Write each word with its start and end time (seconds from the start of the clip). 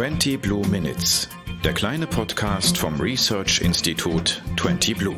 20 0.00 0.40
Blue 0.40 0.66
Minutes, 0.68 1.28
der 1.62 1.74
kleine 1.74 2.06
Podcast 2.06 2.78
vom 2.78 2.98
Research 2.98 3.60
Institut 3.60 4.42
20 4.58 4.96
Blue. 4.96 5.16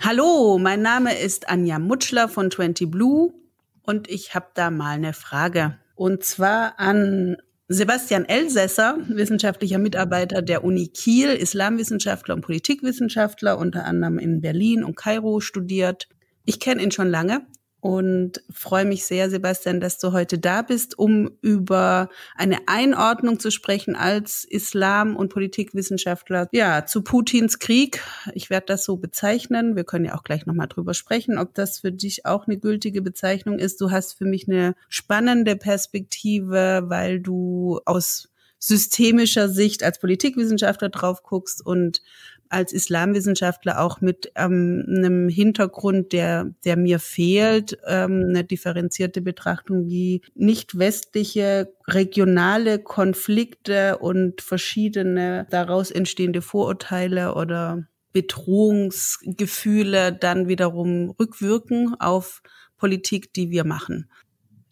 Hallo, 0.00 0.58
mein 0.58 0.82
Name 0.82 1.16
ist 1.16 1.48
Anja 1.48 1.78
Mutschler 1.78 2.28
von 2.28 2.50
20 2.50 2.90
Blue 2.90 3.34
und 3.82 4.10
ich 4.10 4.34
habe 4.34 4.46
da 4.54 4.72
mal 4.72 4.96
eine 4.96 5.12
Frage. 5.12 5.78
Und 5.94 6.24
zwar 6.24 6.80
an 6.80 7.36
Sebastian 7.68 8.24
Elsässer, 8.24 8.98
wissenschaftlicher 9.06 9.78
Mitarbeiter 9.78 10.42
der 10.42 10.64
Uni 10.64 10.88
Kiel, 10.88 11.28
Islamwissenschaftler 11.28 12.34
und 12.34 12.40
Politikwissenschaftler, 12.40 13.58
unter 13.58 13.84
anderem 13.84 14.18
in 14.18 14.40
Berlin 14.40 14.82
und 14.82 14.96
Kairo 14.96 15.38
studiert. 15.38 16.08
Ich 16.44 16.58
kenne 16.58 16.82
ihn 16.82 16.90
schon 16.90 17.10
lange 17.10 17.46
und 17.80 18.42
freue 18.50 18.84
mich 18.84 19.04
sehr, 19.04 19.30
Sebastian, 19.30 19.80
dass 19.80 19.98
du 19.98 20.12
heute 20.12 20.38
da 20.38 20.62
bist, 20.62 20.98
um 20.98 21.30
über 21.42 22.08
eine 22.34 22.58
Einordnung 22.66 23.38
zu 23.38 23.50
sprechen 23.50 23.94
als 23.94 24.44
Islam- 24.44 25.14
und 25.16 25.28
Politikwissenschaftler. 25.28 26.48
Ja, 26.52 26.86
zu 26.86 27.02
Putins 27.02 27.60
Krieg. 27.60 28.02
Ich 28.34 28.50
werde 28.50 28.66
das 28.66 28.84
so 28.84 28.96
bezeichnen. 28.96 29.76
Wir 29.76 29.84
können 29.84 30.06
ja 30.06 30.14
auch 30.16 30.24
gleich 30.24 30.44
nochmal 30.44 30.68
drüber 30.68 30.92
sprechen, 30.92 31.38
ob 31.38 31.54
das 31.54 31.78
für 31.80 31.92
dich 31.92 32.26
auch 32.26 32.46
eine 32.46 32.58
gültige 32.58 33.00
Bezeichnung 33.00 33.58
ist. 33.58 33.80
Du 33.80 33.90
hast 33.90 34.18
für 34.18 34.24
mich 34.24 34.48
eine 34.48 34.74
spannende 34.88 35.54
Perspektive, 35.54 36.84
weil 36.86 37.20
du 37.20 37.80
aus 37.84 38.28
systemischer 38.58 39.48
Sicht 39.48 39.84
als 39.84 40.00
Politikwissenschaftler 40.00 40.88
drauf 40.88 41.22
guckst 41.22 41.64
und 41.64 42.02
als 42.50 42.72
Islamwissenschaftler 42.72 43.80
auch 43.80 44.00
mit 44.00 44.32
ähm, 44.34 44.84
einem 44.88 45.28
Hintergrund, 45.28 46.12
der, 46.12 46.50
der 46.64 46.76
mir 46.76 46.98
fehlt, 46.98 47.78
ähm, 47.86 48.24
eine 48.28 48.44
differenzierte 48.44 49.20
Betrachtung, 49.20 49.88
wie 49.88 50.22
nicht 50.34 50.78
westliche 50.78 51.72
regionale 51.86 52.78
Konflikte 52.78 53.98
und 53.98 54.40
verschiedene 54.40 55.46
daraus 55.50 55.90
entstehende 55.90 56.42
Vorurteile 56.42 57.34
oder 57.34 57.84
Bedrohungsgefühle 58.12 60.12
dann 60.12 60.48
wiederum 60.48 61.14
rückwirken 61.18 61.94
auf 62.00 62.42
Politik, 62.76 63.32
die 63.34 63.50
wir 63.50 63.64
machen. 63.64 64.10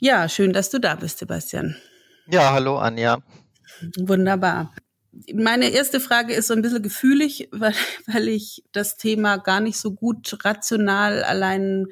Ja, 0.00 0.28
schön, 0.28 0.52
dass 0.52 0.70
du 0.70 0.78
da 0.78 0.94
bist, 0.94 1.18
Sebastian. 1.18 1.76
Ja, 2.28 2.52
hallo 2.52 2.78
Anja. 2.78 3.18
Wunderbar 3.98 4.72
meine 5.34 5.70
erste 5.70 6.00
Frage 6.00 6.34
ist 6.34 6.48
so 6.48 6.54
ein 6.54 6.62
bisschen 6.62 6.82
gefühlig, 6.82 7.48
weil, 7.52 7.74
weil 8.06 8.28
ich 8.28 8.64
das 8.72 8.96
Thema 8.96 9.36
gar 9.36 9.60
nicht 9.60 9.78
so 9.78 9.92
gut 9.92 10.44
rational 10.44 11.22
allein 11.22 11.86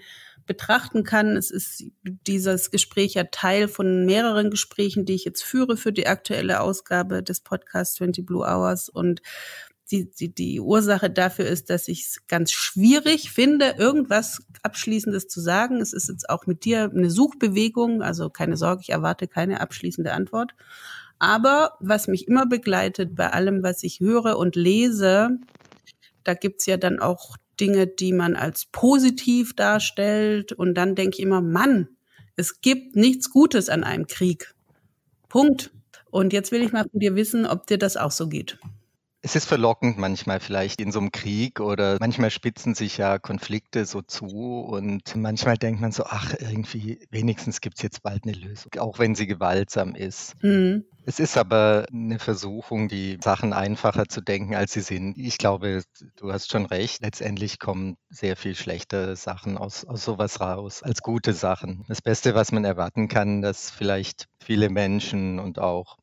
betrachten 0.47 1.05
kann. 1.05 1.36
Es 1.36 1.50
ist 1.50 1.84
dieses 2.03 2.70
Gespräch 2.70 3.14
ja 3.14 3.25
Teil 3.25 3.69
von 3.69 4.05
mehreren 4.05 4.50
Gesprächen, 4.50 5.06
die 5.06 5.14
ich 5.14 5.25
jetzt 5.25 5.42
führe 5.42 5.77
für 5.77 5.92
die 5.92 6.06
aktuelle 6.06 6.61
Ausgabe 6.61 7.22
des 7.22 7.41
Podcasts 7.41 7.97
20 7.97 8.27
Blue 8.27 8.47
Hours. 8.47 8.89
Und 8.89 9.22
die, 9.91 10.11
die, 10.11 10.34
die 10.34 10.61
Ursache 10.61 11.11
dafür 11.11 11.47
ist, 11.47 11.70
dass 11.70 11.88
ich 11.88 12.03
es 12.03 12.27
ganz 12.27 12.53
schwierig 12.53 13.31
finde, 13.31 13.75
irgendwas 13.78 14.42
Abschließendes 14.62 15.28
zu 15.28 15.41
sagen. 15.41 15.81
Es 15.81 15.92
ist 15.92 16.09
jetzt 16.09 16.28
auch 16.31 16.47
mit 16.47 16.64
dir 16.64 16.91
eine 16.94 17.11
Suchbewegung, 17.11 18.03
also 18.03 18.31
keine 18.31 18.56
Sorge, 18.56 18.83
ich 18.83 18.91
erwarte 18.91 19.28
keine 19.28 19.61
abschließende 19.61 20.12
Antwort. 20.12 20.55
Aber 21.25 21.78
was 21.80 22.06
mich 22.06 22.28
immer 22.28 22.44
begleitet 22.44 23.17
bei 23.17 23.30
allem, 23.30 23.62
was 23.62 23.83
ich 23.83 24.00
höre 24.00 24.36
und 24.36 24.56
lese, 24.56 25.31
da 26.22 26.34
gibt's 26.34 26.66
ja 26.66 26.77
dann 26.77 26.98
auch 26.98 27.39
Dinge, 27.58 27.86
die 27.86 28.12
man 28.12 28.36
als 28.36 28.66
positiv 28.66 29.56
darstellt. 29.56 30.53
Und 30.53 30.75
dann 30.75 30.94
denke 30.94 31.16
ich 31.16 31.22
immer, 31.22 31.41
Mann, 31.41 31.89
es 32.36 32.61
gibt 32.61 32.94
nichts 32.94 33.31
Gutes 33.31 33.70
an 33.70 33.84
einem 33.84 34.06
Krieg. 34.06 34.55
Punkt. 35.31 35.70
Und 36.11 36.34
jetzt 36.34 36.53
will 36.53 36.62
ich 36.62 36.72
mal 36.72 36.84
von 36.91 37.00
dir 37.00 37.16
wissen, 37.16 37.47
ob 37.47 37.66
dir 37.66 37.78
das 37.78 37.97
auch 37.97 38.10
so 38.10 38.28
geht. 38.28 38.59
Es 39.24 39.34
ist 39.34 39.46
verlockend 39.46 39.96
manchmal 39.96 40.38
vielleicht 40.38 40.82
in 40.82 40.92
so 40.92 40.98
einem 40.98 41.10
Krieg 41.10 41.58
oder 41.58 41.96
manchmal 41.98 42.30
spitzen 42.30 42.74
sich 42.74 42.98
ja 42.98 43.18
Konflikte 43.18 43.86
so 43.86 44.02
zu 44.02 44.26
und 44.26 45.16
manchmal 45.16 45.56
denkt 45.56 45.80
man 45.80 45.92
so, 45.92 46.04
ach, 46.04 46.34
irgendwie, 46.40 47.00
wenigstens 47.10 47.62
gibt 47.62 47.78
es 47.78 47.82
jetzt 47.82 48.02
bald 48.02 48.24
eine 48.24 48.34
Lösung, 48.34 48.72
auch 48.78 48.98
wenn 48.98 49.14
sie 49.14 49.26
gewaltsam 49.26 49.94
ist. 49.94 50.34
Mhm. 50.42 50.84
Es 51.06 51.20
ist 51.20 51.38
aber 51.38 51.86
eine 51.90 52.18
Versuchung, 52.18 52.88
die 52.88 53.16
Sachen 53.24 53.54
einfacher 53.54 54.08
zu 54.08 54.20
denken, 54.20 54.54
als 54.54 54.74
sie 54.74 54.82
sind. 54.82 55.16
Ich 55.16 55.38
glaube, 55.38 55.82
du 56.16 56.30
hast 56.30 56.52
schon 56.52 56.66
recht. 56.66 57.00
Letztendlich 57.00 57.58
kommen 57.58 57.96
sehr 58.10 58.36
viel 58.36 58.54
schlechte 58.54 59.16
Sachen 59.16 59.56
aus, 59.56 59.86
aus 59.86 60.04
sowas 60.04 60.42
raus 60.42 60.82
als 60.82 61.00
gute 61.00 61.32
Sachen. 61.32 61.86
Das 61.88 62.02
Beste, 62.02 62.34
was 62.34 62.52
man 62.52 62.66
erwarten 62.66 63.08
kann, 63.08 63.41
dass 63.41 63.70
vielleicht 63.70 64.28
viele 64.38 64.68
Menschen 64.68 65.38
und 65.38 65.58
auch 65.58 65.96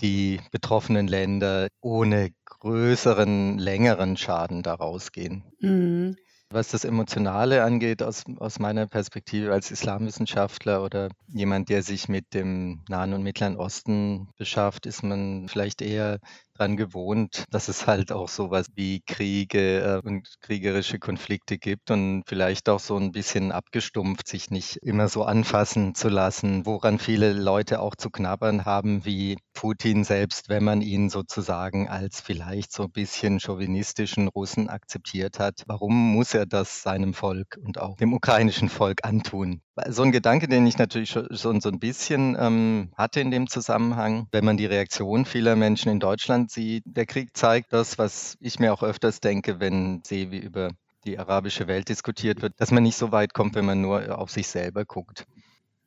die 0.00 0.40
betroffenen 0.50 1.08
Länder 1.08 1.68
ohne 1.80 2.30
größeren, 2.44 3.58
längeren 3.58 4.16
Schaden 4.16 4.62
daraus 4.62 5.12
gehen. 5.12 5.44
Mhm. 5.60 6.16
Was 6.50 6.68
das 6.68 6.84
Emotionale 6.84 7.62
angeht, 7.62 8.02
aus, 8.02 8.24
aus 8.38 8.58
meiner 8.58 8.86
Perspektive 8.86 9.52
als 9.52 9.70
Islamwissenschaftler 9.70 10.82
oder 10.82 11.10
jemand, 11.26 11.68
der 11.68 11.82
sich 11.82 12.08
mit 12.08 12.32
dem 12.32 12.84
Nahen 12.88 13.12
und 13.12 13.22
Mittleren 13.22 13.56
Osten 13.56 14.30
beschafft, 14.38 14.86
ist 14.86 15.02
man 15.02 15.48
vielleicht 15.48 15.82
eher 15.82 16.20
dran 16.58 16.76
gewohnt, 16.76 17.44
dass 17.50 17.68
es 17.68 17.86
halt 17.86 18.12
auch 18.12 18.28
sowas 18.28 18.66
wie 18.74 19.00
Kriege 19.06 20.00
äh, 20.04 20.06
und 20.06 20.28
kriegerische 20.40 20.98
Konflikte 20.98 21.58
gibt 21.58 21.90
und 21.90 22.24
vielleicht 22.26 22.68
auch 22.68 22.80
so 22.80 22.96
ein 22.96 23.12
bisschen 23.12 23.52
abgestumpft, 23.52 24.26
sich 24.28 24.50
nicht 24.50 24.76
immer 24.78 25.08
so 25.08 25.24
anfassen 25.24 25.94
zu 25.94 26.08
lassen, 26.08 26.66
woran 26.66 26.98
viele 26.98 27.32
Leute 27.32 27.80
auch 27.80 27.94
zu 27.96 28.10
knabbern 28.10 28.64
haben, 28.64 29.04
wie 29.04 29.38
Putin 29.54 30.04
selbst, 30.04 30.48
wenn 30.48 30.64
man 30.64 30.82
ihn 30.82 31.10
sozusagen 31.10 31.88
als 31.88 32.20
vielleicht 32.20 32.72
so 32.72 32.84
ein 32.84 32.92
bisschen 32.92 33.40
chauvinistischen 33.40 34.28
Russen 34.28 34.68
akzeptiert 34.68 35.38
hat. 35.38 35.62
Warum 35.66 36.12
muss 36.12 36.34
er 36.34 36.46
das 36.46 36.82
seinem 36.82 37.14
Volk 37.14 37.58
und 37.62 37.78
auch 37.78 37.96
dem 37.96 38.12
ukrainischen 38.12 38.68
Volk 38.68 39.04
antun? 39.04 39.62
So 39.88 40.02
ein 40.02 40.12
Gedanke, 40.12 40.48
den 40.48 40.66
ich 40.66 40.78
natürlich 40.78 41.10
schon 41.10 41.60
so 41.60 41.68
ein 41.68 41.78
bisschen 41.78 42.36
ähm, 42.38 42.90
hatte 42.96 43.20
in 43.20 43.30
dem 43.30 43.48
Zusammenhang, 43.48 44.26
wenn 44.32 44.44
man 44.44 44.56
die 44.56 44.66
Reaktion 44.66 45.24
vieler 45.24 45.56
Menschen 45.56 45.90
in 45.90 46.00
Deutschland 46.00 46.50
sieht. 46.50 46.84
Der 46.86 47.06
Krieg 47.06 47.36
zeigt 47.36 47.72
das, 47.72 47.98
was 47.98 48.36
ich 48.40 48.58
mir 48.58 48.72
auch 48.72 48.82
öfters 48.82 49.20
denke, 49.20 49.60
wenn 49.60 50.02
sehe, 50.04 50.30
wie 50.30 50.38
über 50.38 50.70
die 51.04 51.18
arabische 51.18 51.66
Welt 51.66 51.88
diskutiert 51.88 52.42
wird, 52.42 52.54
dass 52.58 52.70
man 52.70 52.82
nicht 52.82 52.96
so 52.96 53.12
weit 53.12 53.34
kommt, 53.34 53.54
wenn 53.54 53.64
man 53.64 53.80
nur 53.80 54.18
auf 54.18 54.30
sich 54.30 54.48
selber 54.48 54.84
guckt. 54.84 55.26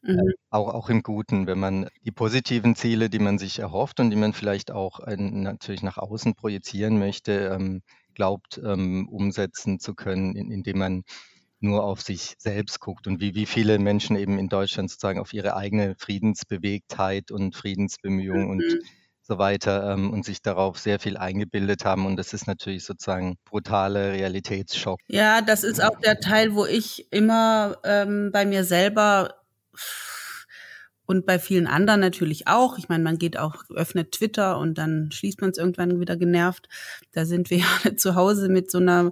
Mhm. 0.04 0.34
Auch, 0.50 0.74
auch 0.74 0.90
im 0.90 1.04
Guten, 1.04 1.46
wenn 1.48 1.60
man 1.60 1.88
die 2.04 2.12
positiven 2.12 2.76
Ziele, 2.76 3.10
die 3.10 3.20
man 3.20 3.38
sich 3.38 3.60
erhofft 3.60 4.00
und 4.00 4.10
die 4.10 4.16
man 4.16 4.34
vielleicht 4.34 4.72
auch 4.72 5.00
äh, 5.02 5.16
natürlich 5.16 5.84
nach 5.84 5.98
außen 5.98 6.34
projizieren 6.36 6.98
möchte, 6.98 7.50
ähm, 7.54 7.82
glaubt, 8.16 8.60
ähm, 8.64 9.08
umsetzen 9.08 9.80
zu 9.80 9.94
können, 9.94 10.36
in, 10.36 10.52
indem 10.52 10.80
man 10.80 11.04
nur 11.62 11.84
auf 11.84 12.02
sich 12.02 12.36
selbst 12.38 12.80
guckt 12.80 13.08
und 13.08 13.20
wie, 13.22 13.36
wie 13.36 13.46
viele 13.46 13.80
Menschen 13.80 14.16
eben 14.16 14.38
in 14.40 14.50
Deutschland 14.50 14.90
sozusagen 14.90 15.20
auf 15.20 15.34
ihre 15.34 15.56
eigene 15.56 15.96
Friedensbewegtheit 15.98 17.32
und 17.32 17.56
Friedensbemühungen 17.56 18.46
mhm. 18.46 18.52
und 18.52 18.64
so 19.22 19.38
weiter 19.38 19.94
ähm, 19.94 20.12
und 20.12 20.26
sich 20.26 20.42
darauf 20.42 20.78
sehr 20.78 21.00
viel 21.00 21.16
eingebildet 21.16 21.86
haben. 21.86 22.06
Und 22.06 22.18
das 22.18 22.34
ist 22.34 22.48
natürlich 22.48 22.84
sozusagen 22.84 23.38
brutaler 23.46 24.12
Realitätsschock. 24.12 25.00
Ja, 25.08 25.42
das 25.42 25.64
ist 25.64 25.82
auch 25.82 26.00
der 26.00 26.20
Teil, 26.20 26.56
wo 26.56 26.66
ich 26.66 27.12
immer 27.12 27.78
ähm, 27.84 28.32
bei 28.32 28.46
mir 28.46 28.64
selber 28.64 29.36
und 31.12 31.26
bei 31.26 31.40
vielen 31.40 31.68
anderen 31.68 32.00
natürlich 32.00 32.48
auch. 32.48 32.78
Ich 32.78 32.88
meine, 32.88 33.04
man 33.04 33.18
geht 33.18 33.38
auch, 33.38 33.70
öffnet 33.70 34.14
Twitter 34.14 34.58
und 34.58 34.78
dann 34.78 35.12
schließt 35.12 35.42
man 35.42 35.50
es 35.50 35.58
irgendwann 35.58 36.00
wieder 36.00 36.16
genervt. 36.16 36.70
Da 37.12 37.26
sind 37.26 37.50
wir 37.50 37.58
ja 37.84 37.98
zu 37.98 38.16
Hause 38.16 38.48
mit 38.48 38.72
so 38.72 38.78
einer 38.78 39.12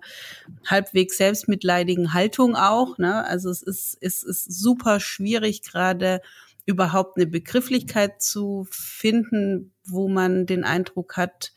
halbwegs 0.65 1.17
selbstmitleidigen 1.17 2.13
Haltung 2.13 2.55
auch. 2.55 2.97
Ne? 2.97 3.25
Also 3.25 3.49
es 3.49 3.61
ist, 3.61 3.97
es 3.99 4.23
ist 4.23 4.45
super 4.45 5.01
schwierig, 5.01 5.61
gerade 5.61 6.21
überhaupt 6.65 7.17
eine 7.17 7.27
Begrifflichkeit 7.27 8.21
zu 8.21 8.65
finden, 8.71 9.73
wo 9.85 10.07
man 10.07 10.45
den 10.45 10.63
Eindruck 10.63 11.17
hat, 11.17 11.51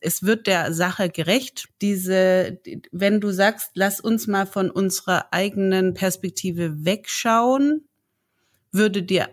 es 0.00 0.22
wird 0.22 0.46
der 0.46 0.74
Sache 0.74 1.08
gerecht. 1.08 1.70
Diese, 1.80 2.60
wenn 2.90 3.22
du 3.22 3.30
sagst, 3.30 3.70
lass 3.72 4.00
uns 4.00 4.26
mal 4.26 4.44
von 4.46 4.70
unserer 4.70 5.32
eigenen 5.32 5.94
Perspektive 5.94 6.84
wegschauen, 6.84 7.88
würde 8.70 9.02
dir 9.02 9.30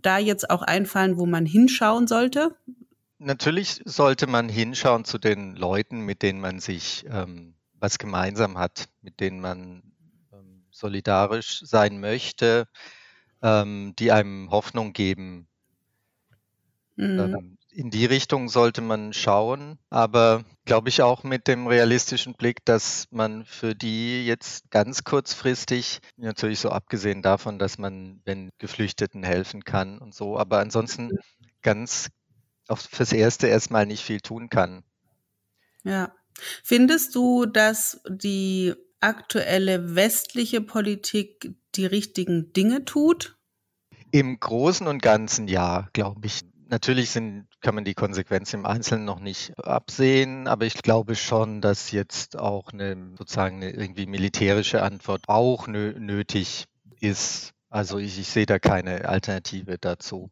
da 0.00 0.18
jetzt 0.18 0.50
auch 0.50 0.62
einfallen, 0.62 1.18
wo 1.18 1.26
man 1.26 1.46
hinschauen 1.46 2.06
sollte? 2.06 2.56
Natürlich 3.18 3.82
sollte 3.84 4.26
man 4.26 4.48
hinschauen 4.48 5.04
zu 5.04 5.18
den 5.18 5.54
Leuten, 5.54 6.00
mit 6.00 6.22
denen 6.22 6.40
man 6.40 6.60
sich 6.60 7.04
ähm, 7.10 7.54
was 7.74 7.98
gemeinsam 7.98 8.56
hat, 8.56 8.88
mit 9.02 9.20
denen 9.20 9.40
man 9.40 9.82
ähm, 10.32 10.64
solidarisch 10.70 11.60
sein 11.64 12.00
möchte, 12.00 12.66
ähm, 13.42 13.94
die 13.98 14.12
einem 14.12 14.50
Hoffnung 14.50 14.92
geben. 14.92 15.48
Mhm. 17.00 17.18
Ähm, 17.18 17.58
in 17.72 17.90
die 17.90 18.04
Richtung 18.04 18.50
sollte 18.50 18.82
man 18.82 19.14
schauen, 19.14 19.78
aber 19.88 20.44
glaube 20.66 20.90
ich 20.90 21.00
auch 21.00 21.22
mit 21.22 21.48
dem 21.48 21.66
realistischen 21.66 22.34
Blick, 22.34 22.62
dass 22.66 23.06
man 23.10 23.46
für 23.46 23.74
die 23.74 24.26
jetzt 24.26 24.70
ganz 24.70 25.02
kurzfristig, 25.04 26.00
natürlich 26.16 26.58
so 26.58 26.68
abgesehen 26.68 27.22
davon, 27.22 27.58
dass 27.58 27.78
man, 27.78 28.20
wenn 28.26 28.50
Geflüchteten 28.58 29.22
helfen 29.22 29.64
kann 29.64 29.98
und 29.98 30.14
so, 30.14 30.36
aber 30.36 30.58
ansonsten 30.58 31.10
ganz 31.62 32.10
auch 32.68 32.78
fürs 32.78 33.12
Erste 33.12 33.46
erstmal 33.46 33.86
nicht 33.86 34.02
viel 34.02 34.20
tun 34.20 34.50
kann. 34.50 34.82
Ja. 35.84 36.14
Findest 36.62 37.14
du, 37.14 37.46
dass 37.46 38.02
die 38.08 38.74
aktuelle 39.00 39.94
westliche 39.94 40.60
Politik 40.60 41.54
die 41.74 41.86
richtigen 41.86 42.52
Dinge 42.52 42.84
tut? 42.84 43.38
Im 44.12 44.38
Großen 44.38 44.86
und 44.86 45.02
Ganzen 45.02 45.48
ja, 45.48 45.88
glaube 45.92 46.26
ich. 46.26 46.42
Natürlich 46.70 47.10
sind, 47.10 47.48
kann 47.60 47.74
man 47.74 47.84
die 47.84 47.94
Konsequenzen 47.94 48.60
im 48.60 48.66
Einzelnen 48.66 49.04
noch 49.04 49.18
nicht 49.18 49.58
absehen, 49.58 50.46
aber 50.46 50.66
ich 50.66 50.74
glaube 50.74 51.16
schon, 51.16 51.60
dass 51.60 51.90
jetzt 51.90 52.38
auch 52.38 52.72
eine 52.72 53.10
sozusagen 53.18 53.56
eine 53.56 53.70
irgendwie 53.70 54.06
militärische 54.06 54.80
Antwort 54.84 55.28
auch 55.28 55.66
nö 55.66 55.98
nötig 55.98 56.66
ist. 57.00 57.54
Also 57.70 57.98
ich, 57.98 58.20
ich 58.20 58.28
sehe 58.28 58.46
da 58.46 58.60
keine 58.60 59.08
Alternative 59.08 59.78
dazu. 59.78 60.30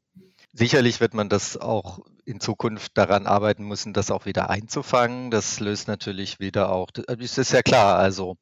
Sicherlich 0.52 1.00
wird 1.00 1.12
man 1.12 1.28
das 1.28 1.56
auch 1.56 1.98
in 2.24 2.38
Zukunft 2.38 2.96
daran 2.96 3.26
arbeiten 3.26 3.64
müssen, 3.64 3.92
das 3.92 4.12
auch 4.12 4.24
wieder 4.24 4.48
einzufangen. 4.48 5.32
Das 5.32 5.58
löst 5.58 5.88
natürlich 5.88 6.38
wieder 6.38 6.70
auch, 6.70 6.92
das 6.92 7.36
ist 7.36 7.52
ja 7.52 7.62
klar, 7.62 7.98
also, 7.98 8.36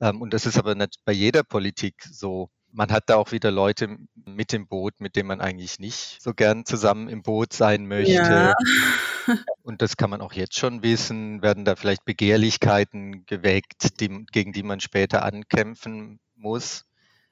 ähm, 0.00 0.22
und 0.22 0.34
das 0.34 0.46
ist 0.46 0.56
aber 0.56 0.76
nicht 0.76 0.98
bei 1.04 1.12
jeder 1.12 1.42
Politik 1.42 1.96
so. 2.12 2.48
Man 2.72 2.90
hat 2.90 3.10
da 3.10 3.16
auch 3.16 3.32
wieder 3.32 3.50
Leute 3.50 3.96
mit 4.14 4.52
im 4.52 4.66
Boot, 4.66 5.00
mit 5.00 5.16
denen 5.16 5.28
man 5.28 5.40
eigentlich 5.40 5.78
nicht 5.78 6.18
so 6.22 6.34
gern 6.34 6.64
zusammen 6.64 7.08
im 7.08 7.22
Boot 7.22 7.52
sein 7.52 7.86
möchte. 7.86 8.12
Ja. 8.12 8.54
Und 9.62 9.82
das 9.82 9.96
kann 9.96 10.10
man 10.10 10.20
auch 10.20 10.32
jetzt 10.32 10.58
schon 10.58 10.82
wissen. 10.82 11.42
Werden 11.42 11.64
da 11.64 11.76
vielleicht 11.76 12.04
Begehrlichkeiten 12.04 13.26
geweckt, 13.26 14.00
die, 14.00 14.24
gegen 14.30 14.52
die 14.52 14.62
man 14.62 14.80
später 14.80 15.24
ankämpfen 15.24 16.20
muss? 16.36 16.84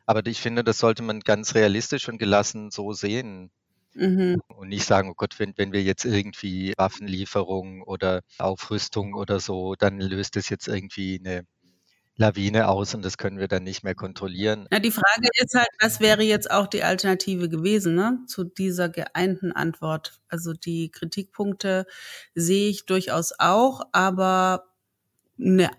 Aber 0.07 0.25
ich 0.27 0.41
finde, 0.41 0.65
das 0.65 0.79
sollte 0.79 1.03
man 1.03 1.21
ganz 1.21 1.55
realistisch 1.55 2.09
und 2.09 2.19
gelassen 2.19 2.71
so 2.71 2.93
sehen. 2.93 3.51
Mhm. 3.95 4.41
Und 4.49 4.69
nicht 4.69 4.85
sagen, 4.85 5.11
oh 5.11 5.15
Gott, 5.15 5.39
wenn, 5.39 5.55
wenn 5.57 5.73
wir 5.73 5.83
jetzt 5.83 6.05
irgendwie 6.05 6.73
Waffenlieferungen 6.77 7.83
oder 7.83 8.23
Aufrüstung 8.39 9.15
oder 9.15 9.41
so, 9.41 9.75
dann 9.75 10.01
löst 10.01 10.37
es 10.37 10.49
jetzt 10.49 10.69
irgendwie 10.69 11.19
eine 11.19 11.45
Lawine 12.19 12.69
aus 12.69 12.95
und 12.95 13.05
das 13.05 13.17
können 13.17 13.39
wir 13.39 13.49
dann 13.49 13.63
nicht 13.63 13.85
mehr 13.85 13.95
kontrollieren. 13.95 14.67
Na, 14.71 14.81
die 14.81 14.91
Frage 14.91 15.29
ist 15.41 15.55
halt, 15.55 15.69
was 15.81 16.01
wäre 16.01 16.23
jetzt 16.23 16.51
auch 16.51 16.67
die 16.67 16.83
Alternative 16.83 17.49
gewesen, 17.49 17.95
ne, 17.95 18.19
zu 18.27 18.45
dieser 18.45 18.89
geeinten 18.89 19.53
Antwort? 19.53 20.21
Also 20.29 20.53
die 20.53 20.91
Kritikpunkte 20.91 21.87
sehe 22.35 22.69
ich 22.69 22.87
durchaus 22.87 23.33
auch, 23.39 23.83
aber 23.93 24.65
ne, 25.37 25.71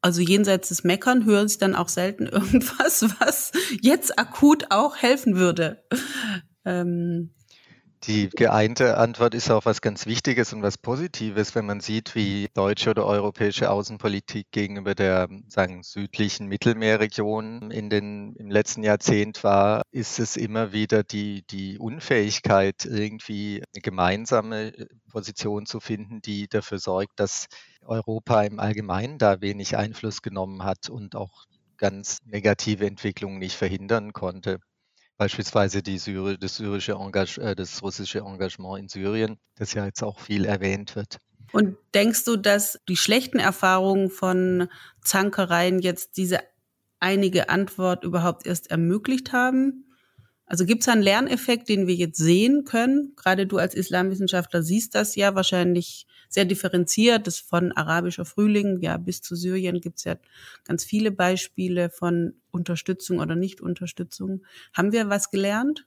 also 0.00 0.22
jenseits 0.22 0.68
des 0.68 0.84
Meckern 0.84 1.24
höre 1.24 1.44
ich 1.44 1.58
dann 1.58 1.74
auch 1.74 1.88
selten 1.88 2.26
irgendwas, 2.26 3.04
was 3.20 3.50
jetzt 3.82 4.18
akut 4.18 4.66
auch 4.70 4.96
helfen 4.96 5.36
würde. 5.36 5.84
Ähm, 6.64 7.34
die 8.04 8.28
geeinte 8.28 8.96
Antwort 8.98 9.34
ist 9.34 9.50
auch 9.50 9.64
was 9.64 9.80
ganz 9.80 10.06
Wichtiges 10.06 10.52
und 10.52 10.62
was 10.62 10.78
Positives, 10.78 11.54
wenn 11.54 11.66
man 11.66 11.80
sieht, 11.80 12.14
wie 12.14 12.48
deutsche 12.54 12.90
oder 12.90 13.06
europäische 13.06 13.70
Außenpolitik 13.70 14.50
gegenüber 14.50 14.94
der 14.94 15.28
sagen, 15.48 15.82
südlichen 15.82 16.46
Mittelmeerregion 16.46 17.70
in 17.70 17.90
den, 17.90 18.34
im 18.36 18.50
letzten 18.50 18.82
Jahrzehnt 18.82 19.42
war, 19.42 19.82
ist 19.90 20.18
es 20.18 20.36
immer 20.36 20.72
wieder 20.72 21.02
die, 21.02 21.44
die 21.50 21.78
Unfähigkeit, 21.78 22.84
irgendwie 22.84 23.62
eine 23.74 23.82
gemeinsame 23.82 24.72
Position 25.10 25.66
zu 25.66 25.80
finden, 25.80 26.20
die 26.22 26.48
dafür 26.48 26.78
sorgt, 26.78 27.18
dass 27.18 27.46
Europa 27.82 28.42
im 28.42 28.60
Allgemeinen 28.60 29.18
da 29.18 29.40
wenig 29.40 29.76
Einfluss 29.76 30.22
genommen 30.22 30.64
hat 30.64 30.88
und 30.88 31.16
auch 31.16 31.46
ganz 31.76 32.18
negative 32.24 32.86
Entwicklungen 32.86 33.38
nicht 33.38 33.56
verhindern 33.56 34.12
konnte 34.12 34.60
beispielsweise 35.16 35.82
die 35.82 35.98
Syri 35.98 36.38
das, 36.38 36.56
syrische 36.56 36.92
Engage 36.92 37.38
äh, 37.40 37.54
das 37.54 37.82
russische 37.82 38.20
Engagement 38.20 38.78
in 38.80 38.88
Syrien, 38.88 39.38
das 39.56 39.74
ja 39.74 39.84
jetzt 39.84 40.02
auch 40.02 40.20
viel 40.20 40.44
erwähnt 40.44 40.96
wird. 40.96 41.18
Und 41.52 41.76
denkst 41.94 42.24
du, 42.24 42.36
dass 42.36 42.78
die 42.88 42.96
schlechten 42.96 43.38
Erfahrungen 43.38 44.10
von 44.10 44.68
Zankereien 45.02 45.78
jetzt 45.78 46.16
diese 46.16 46.40
einige 47.00 47.48
Antwort 47.48 48.04
überhaupt 48.04 48.46
erst 48.46 48.70
ermöglicht 48.70 49.32
haben? 49.32 49.84
Also 50.46 50.64
gibt 50.64 50.82
es 50.82 50.88
einen 50.88 51.02
Lerneffekt, 51.02 51.68
den 51.68 51.88
wir 51.88 51.94
jetzt 51.94 52.18
sehen 52.18 52.64
können? 52.64 53.14
Gerade 53.16 53.46
du 53.46 53.58
als 53.58 53.74
Islamwissenschaftler 53.74 54.62
siehst 54.62 54.94
das 54.94 55.16
ja 55.16 55.34
wahrscheinlich 55.34 56.06
sehr 56.28 56.44
differenziert. 56.44 57.26
Das 57.26 57.40
von 57.40 57.72
arabischer 57.72 58.24
Frühling 58.24 58.80
ja 58.80 58.96
bis 58.96 59.22
zu 59.22 59.34
Syrien 59.34 59.80
gibt 59.80 59.98
es 59.98 60.04
ja 60.04 60.16
ganz 60.64 60.84
viele 60.84 61.10
Beispiele 61.10 61.90
von 61.90 62.34
Unterstützung 62.52 63.18
oder 63.18 63.34
Nicht-Unterstützung. 63.34 64.44
Haben 64.72 64.92
wir 64.92 65.08
was 65.08 65.30
gelernt? 65.30 65.84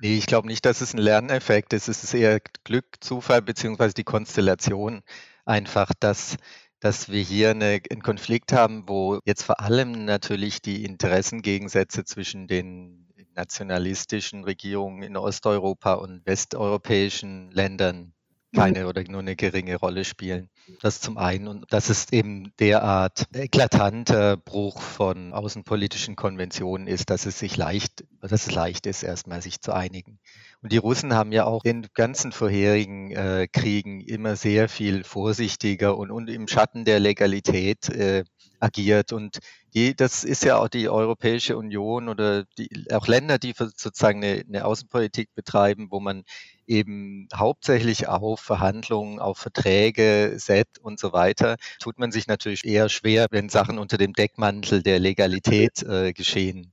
Nee, 0.00 0.16
ich 0.16 0.26
glaube 0.26 0.46
nicht, 0.46 0.64
dass 0.64 0.80
es 0.80 0.94
ein 0.94 0.98
Lerneffekt 0.98 1.72
ist. 1.72 1.88
Es 1.88 2.04
ist 2.04 2.14
eher 2.14 2.40
Glück, 2.64 2.86
Zufall 3.00 3.42
beziehungsweise 3.42 3.94
die 3.94 4.04
Konstellation 4.04 5.02
einfach, 5.44 5.92
dass 5.98 6.36
dass 6.80 7.10
wir 7.10 7.22
hier 7.22 7.50
eine, 7.50 7.80
einen 7.90 8.02
Konflikt 8.02 8.54
haben, 8.54 8.88
wo 8.88 9.20
jetzt 9.26 9.42
vor 9.42 9.60
allem 9.60 10.06
natürlich 10.06 10.62
die 10.62 10.84
Interessengegensätze 10.84 12.04
zwischen 12.04 12.48
den 12.48 13.09
nationalistischen 13.40 14.44
Regierungen 14.44 15.02
in 15.02 15.16
Osteuropa 15.16 15.94
und 15.94 16.26
westeuropäischen 16.26 17.50
Ländern 17.52 18.12
keine 18.54 18.88
oder 18.88 19.02
nur 19.04 19.20
eine 19.20 19.36
geringe 19.36 19.76
Rolle 19.76 20.04
spielen. 20.04 20.48
Das 20.82 21.00
zum 21.00 21.18
einen. 21.18 21.46
Und 21.48 21.66
das 21.70 21.88
ist 21.88 22.12
eben 22.12 22.52
derart 22.58 23.26
eklatanter 23.32 24.36
Bruch 24.36 24.80
von 24.80 25.32
außenpolitischen 25.32 26.16
Konventionen 26.16 26.86
ist, 26.86 27.10
dass 27.10 27.26
es 27.26 27.38
sich 27.38 27.56
leicht, 27.56 28.04
dass 28.20 28.32
es 28.32 28.50
leicht 28.50 28.86
ist, 28.86 29.02
erstmal 29.02 29.40
sich 29.40 29.60
zu 29.60 29.72
einigen. 29.72 30.18
Und 30.62 30.72
die 30.72 30.78
Russen 30.78 31.14
haben 31.14 31.32
ja 31.32 31.44
auch 31.44 31.64
in 31.64 31.86
ganzen 31.94 32.32
vorherigen 32.32 33.12
äh, 33.12 33.48
Kriegen 33.50 34.00
immer 34.00 34.36
sehr 34.36 34.68
viel 34.68 35.04
vorsichtiger 35.04 35.96
und, 35.96 36.10
und 36.10 36.28
im 36.28 36.48
Schatten 36.48 36.84
der 36.84 37.00
Legalität 37.00 37.88
äh, 37.88 38.24
agiert. 38.58 39.12
Und 39.12 39.38
die, 39.74 39.94
das 39.94 40.24
ist 40.24 40.44
ja 40.44 40.58
auch 40.58 40.68
die 40.68 40.88
Europäische 40.88 41.56
Union 41.56 42.08
oder 42.08 42.44
die, 42.58 42.70
auch 42.92 43.06
Länder, 43.06 43.38
die 43.38 43.54
sozusagen 43.56 44.22
eine, 44.22 44.44
eine 44.46 44.64
Außenpolitik 44.64 45.34
betreiben, 45.34 45.88
wo 45.90 46.00
man 46.00 46.24
eben 46.66 47.28
hauptsächlich 47.34 48.08
auf 48.08 48.40
Verhandlungen, 48.40 49.18
auf 49.18 49.38
Verträge, 49.38 50.34
SET 50.36 50.68
und 50.80 51.00
so 51.00 51.12
weiter, 51.12 51.56
tut 51.80 51.98
man 51.98 52.12
sich 52.12 52.26
natürlich 52.26 52.64
eher 52.64 52.88
schwer, 52.88 53.26
wenn 53.30 53.48
Sachen 53.48 53.78
unter 53.78 53.98
dem 53.98 54.12
Deckmantel 54.12 54.82
der 54.82 54.98
Legalität 55.00 55.82
äh, 55.82 56.12
geschehen. 56.12 56.72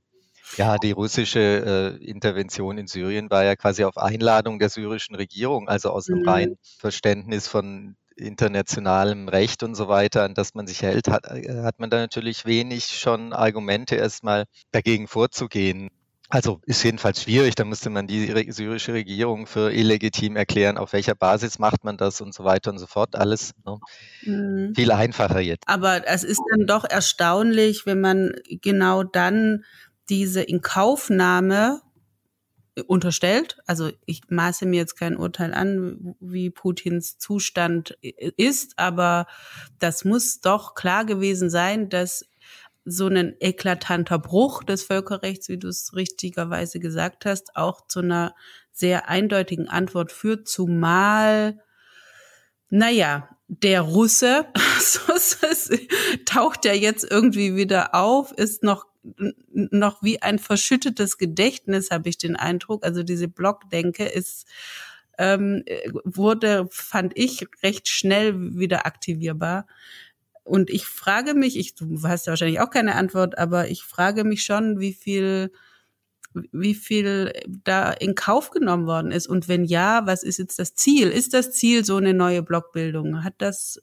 Ja, 0.56 0.78
die 0.78 0.92
russische 0.92 1.98
äh, 2.00 2.04
Intervention 2.04 2.78
in 2.78 2.86
Syrien 2.86 3.28
war 3.30 3.44
ja 3.44 3.54
quasi 3.54 3.84
auf 3.84 3.98
Einladung 3.98 4.58
der 4.58 4.70
syrischen 4.70 5.14
Regierung, 5.14 5.68
also 5.68 5.90
aus 5.90 6.08
einem 6.08 6.20
mhm. 6.20 6.28
reinen 6.28 6.58
Verständnis 6.78 7.48
von 7.48 7.96
internationalem 8.18 9.28
Recht 9.28 9.62
und 9.62 9.74
so 9.74 9.88
weiter, 9.88 10.24
an 10.24 10.34
das 10.34 10.54
man 10.54 10.66
sich 10.66 10.82
hält, 10.82 11.08
hat, 11.08 11.26
äh, 11.26 11.62
hat 11.62 11.78
man 11.78 11.90
da 11.90 11.98
natürlich 11.98 12.44
wenig 12.44 12.86
schon 12.86 13.32
Argumente 13.32 13.96
erstmal 13.96 14.44
dagegen 14.72 15.08
vorzugehen. 15.08 15.90
Also 16.30 16.60
ist 16.66 16.82
jedenfalls 16.82 17.22
schwierig, 17.22 17.54
da 17.54 17.64
müsste 17.64 17.88
man 17.88 18.06
die 18.06 18.26
syrische 18.52 18.92
Regierung 18.92 19.46
für 19.46 19.72
illegitim 19.72 20.36
erklären, 20.36 20.76
auf 20.76 20.92
welcher 20.92 21.14
Basis 21.14 21.58
macht 21.58 21.84
man 21.84 21.96
das 21.96 22.20
und 22.20 22.34
so 22.34 22.44
weiter 22.44 22.70
und 22.70 22.78
so 22.78 22.86
fort. 22.86 23.16
Alles 23.16 23.52
ne? 23.64 23.78
mhm. 24.24 24.74
viel 24.74 24.92
einfacher 24.92 25.40
jetzt. 25.40 25.64
Aber 25.66 26.06
es 26.06 26.24
ist 26.24 26.42
dann 26.50 26.66
doch 26.66 26.84
erstaunlich, 26.84 27.86
wenn 27.86 28.02
man 28.02 28.32
genau 28.60 29.04
dann 29.04 29.64
diese 30.10 30.42
Inkaufnahme 30.42 31.80
unterstellt. 32.86 33.58
Also 33.66 33.90
ich 34.06 34.22
maße 34.28 34.66
mir 34.66 34.76
jetzt 34.76 34.96
kein 34.96 35.16
Urteil 35.16 35.54
an, 35.54 36.14
wie 36.20 36.50
Putins 36.50 37.18
Zustand 37.18 37.98
ist, 38.00 38.78
aber 38.78 39.26
das 39.78 40.04
muss 40.04 40.40
doch 40.40 40.74
klar 40.74 41.04
gewesen 41.04 41.50
sein, 41.50 41.88
dass 41.88 42.24
so 42.84 43.06
ein 43.06 43.36
eklatanter 43.40 44.18
Bruch 44.18 44.64
des 44.64 44.82
Völkerrechts, 44.82 45.48
wie 45.48 45.58
du 45.58 45.68
es 45.68 45.94
richtigerweise 45.94 46.80
gesagt 46.80 47.26
hast, 47.26 47.56
auch 47.56 47.86
zu 47.86 48.00
einer 48.00 48.34
sehr 48.72 49.08
eindeutigen 49.08 49.68
Antwort 49.68 50.12
führt, 50.12 50.48
zumal, 50.48 51.60
naja, 52.70 53.28
der 53.48 53.82
Russe, 53.82 54.46
taucht 56.26 56.64
ja 56.64 56.72
jetzt 56.72 57.04
irgendwie 57.10 57.56
wieder 57.56 57.94
auf, 57.94 58.32
ist 58.32 58.62
noch 58.62 58.86
noch 59.48 60.02
wie 60.02 60.22
ein 60.22 60.38
verschüttetes 60.38 61.18
Gedächtnis, 61.18 61.90
habe 61.90 62.08
ich 62.08 62.18
den 62.18 62.36
Eindruck. 62.36 62.84
Also 62.84 63.02
diese 63.02 63.28
Blockdenke 63.28 64.04
ist 64.04 64.46
ähm, 65.18 65.64
wurde, 66.04 66.68
fand 66.70 67.12
ich, 67.16 67.46
recht 67.62 67.88
schnell 67.88 68.56
wieder 68.56 68.86
aktivierbar. 68.86 69.66
Und 70.44 70.70
ich 70.70 70.86
frage 70.86 71.34
mich, 71.34 71.58
ich, 71.58 71.74
du 71.74 72.02
hast 72.04 72.26
ja 72.26 72.30
wahrscheinlich 72.32 72.60
auch 72.60 72.70
keine 72.70 72.94
Antwort, 72.94 73.36
aber 73.36 73.68
ich 73.68 73.82
frage 73.82 74.24
mich 74.24 74.44
schon, 74.44 74.80
wie 74.80 74.94
viel 74.94 75.50
wie 76.52 76.74
viel 76.74 77.32
da 77.64 77.90
in 77.90 78.14
Kauf 78.14 78.50
genommen 78.50 78.86
worden 78.86 79.10
ist? 79.10 79.26
Und 79.26 79.48
wenn 79.48 79.64
ja, 79.64 80.06
was 80.06 80.22
ist 80.22 80.38
jetzt 80.38 80.58
das 80.58 80.74
Ziel? 80.74 81.08
Ist 81.08 81.34
das 81.34 81.52
Ziel 81.52 81.84
so 81.84 81.96
eine 81.96 82.14
neue 82.14 82.42
Blockbildung? 82.42 83.24
Hat 83.24 83.34
das 83.38 83.82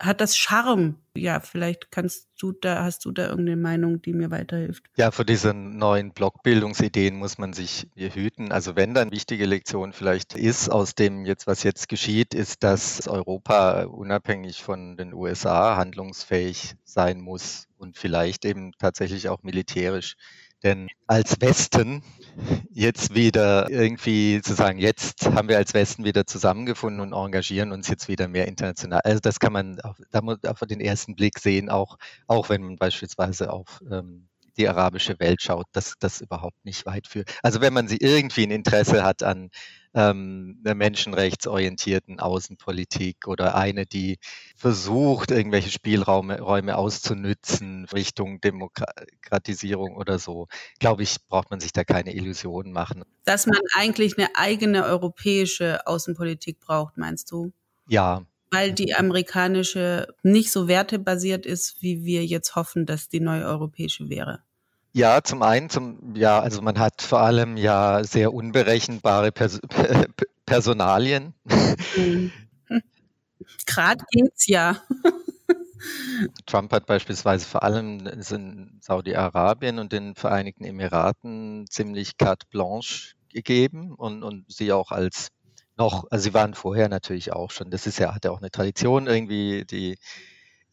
hat 0.00 0.20
das 0.20 0.36
Charme? 0.36 0.96
Ja, 1.14 1.40
vielleicht 1.40 1.90
kannst 1.90 2.28
du 2.38 2.52
da, 2.52 2.82
hast 2.84 3.04
du 3.04 3.12
da 3.12 3.28
irgendeine 3.28 3.60
Meinung, 3.60 4.00
die 4.00 4.14
mir 4.14 4.30
weiterhilft? 4.30 4.86
Ja, 4.96 5.10
vor 5.10 5.26
diesen 5.26 5.76
neuen 5.76 6.12
Blockbildungsideen 6.12 7.16
muss 7.16 7.36
man 7.36 7.52
sich 7.52 7.86
hüten. 7.94 8.50
Also 8.50 8.76
wenn 8.76 8.94
dann 8.94 9.10
wichtige 9.10 9.44
Lektion 9.44 9.92
vielleicht 9.92 10.34
ist 10.34 10.70
aus 10.70 10.94
dem 10.94 11.26
jetzt, 11.26 11.46
was 11.46 11.62
jetzt 11.62 11.88
geschieht, 11.88 12.32
ist, 12.32 12.62
dass 12.62 13.06
Europa 13.08 13.82
unabhängig 13.84 14.62
von 14.62 14.96
den 14.96 15.12
USA 15.12 15.76
handlungsfähig 15.76 16.76
sein 16.84 17.20
muss 17.20 17.68
und 17.76 17.98
vielleicht 17.98 18.44
eben 18.46 18.72
tatsächlich 18.78 19.28
auch 19.28 19.42
militärisch. 19.42 20.16
Denn 20.62 20.88
als 21.06 21.40
Westen 21.40 22.02
jetzt 22.70 23.14
wieder 23.14 23.70
irgendwie 23.70 24.40
zu 24.42 24.54
sagen, 24.54 24.78
jetzt 24.78 25.26
haben 25.30 25.48
wir 25.48 25.56
als 25.56 25.74
Westen 25.74 26.04
wieder 26.04 26.26
zusammengefunden 26.26 27.00
und 27.00 27.12
engagieren 27.12 27.72
uns 27.72 27.88
jetzt 27.88 28.08
wieder 28.08 28.28
mehr 28.28 28.46
international. 28.46 29.00
Also 29.04 29.20
das 29.20 29.40
kann 29.40 29.52
man 29.52 29.80
auf, 29.80 29.96
auf 30.46 30.60
den 30.60 30.80
ersten 30.80 31.16
Blick 31.16 31.38
sehen, 31.38 31.70
auch, 31.70 31.96
auch 32.26 32.48
wenn 32.48 32.62
man 32.62 32.76
beispielsweise 32.76 33.52
auf 33.52 33.80
ähm, 33.90 34.28
die 34.56 34.68
arabische 34.68 35.18
Welt 35.18 35.42
schaut, 35.42 35.66
dass 35.72 35.94
das 35.98 36.20
überhaupt 36.20 36.64
nicht 36.64 36.84
weit 36.86 37.06
führt. 37.06 37.30
Also 37.42 37.60
wenn 37.60 37.72
man 37.72 37.88
sie 37.88 37.98
irgendwie 37.98 38.44
ein 38.44 38.50
Interesse 38.50 39.02
hat 39.02 39.22
an 39.22 39.50
ähm, 39.94 40.60
einer 40.64 40.74
menschenrechtsorientierten 40.74 42.20
Außenpolitik 42.20 43.26
oder 43.26 43.54
eine, 43.54 43.86
die 43.86 44.18
versucht, 44.56 45.30
irgendwelche 45.30 45.70
Spielräume 45.70 46.40
Räume 46.40 46.76
auszunützen 46.76 47.86
Richtung 47.86 48.40
Demokratisierung 48.40 49.96
oder 49.96 50.18
so, 50.18 50.48
glaube 50.78 51.02
ich, 51.02 51.16
braucht 51.28 51.50
man 51.50 51.60
sich 51.60 51.72
da 51.72 51.84
keine 51.84 52.14
Illusionen 52.14 52.72
machen. 52.72 53.04
Dass 53.24 53.46
man 53.46 53.60
eigentlich 53.74 54.16
eine 54.18 54.28
eigene 54.34 54.84
europäische 54.84 55.86
Außenpolitik 55.86 56.60
braucht, 56.60 56.96
meinst 56.96 57.30
du? 57.30 57.52
Ja, 57.88 58.24
weil 58.50 58.72
die 58.72 58.94
amerikanische 58.94 60.08
nicht 60.22 60.50
so 60.50 60.66
wertebasiert 60.66 61.46
ist, 61.46 61.80
wie 61.82 62.04
wir 62.04 62.26
jetzt 62.26 62.56
hoffen, 62.56 62.84
dass 62.84 63.08
die 63.08 63.20
neue 63.20 63.44
europäische 63.44 64.08
wäre. 64.08 64.42
Ja, 64.92 65.22
zum 65.22 65.42
einen, 65.42 65.70
zum, 65.70 66.14
ja, 66.16 66.40
also 66.40 66.62
man 66.62 66.78
hat 66.78 67.02
vor 67.02 67.20
allem 67.20 67.56
ja 67.56 68.02
sehr 68.02 68.34
unberechenbare 68.34 69.30
Pers 69.30 69.60
Personalien. 70.46 71.34
Mhm. 71.96 72.32
Gerade 73.66 74.04
geht's 74.10 74.46
ja. 74.48 74.82
Trump 76.46 76.72
hat 76.72 76.86
beispielsweise 76.86 77.46
vor 77.46 77.62
allem 77.62 78.06
in 78.06 78.78
Saudi-Arabien 78.80 79.78
und 79.78 79.92
den 79.92 80.14
Vereinigten 80.14 80.64
Emiraten 80.64 81.66
ziemlich 81.68 82.16
carte 82.16 82.46
blanche 82.50 83.14
gegeben 83.28 83.94
und, 83.94 84.22
und 84.22 84.50
sie 84.52 84.72
auch 84.72 84.90
als 84.90 85.28
noch, 85.76 86.04
also 86.10 86.24
sie 86.24 86.34
waren 86.34 86.54
vorher 86.54 86.88
natürlich 86.88 87.32
auch 87.32 87.50
schon, 87.50 87.70
das 87.70 87.86
ist 87.86 87.98
ja, 87.98 88.14
hat 88.14 88.24
ja 88.24 88.32
auch 88.32 88.40
eine 88.40 88.50
Tradition 88.50 89.06
irgendwie, 89.06 89.64
die 89.64 89.98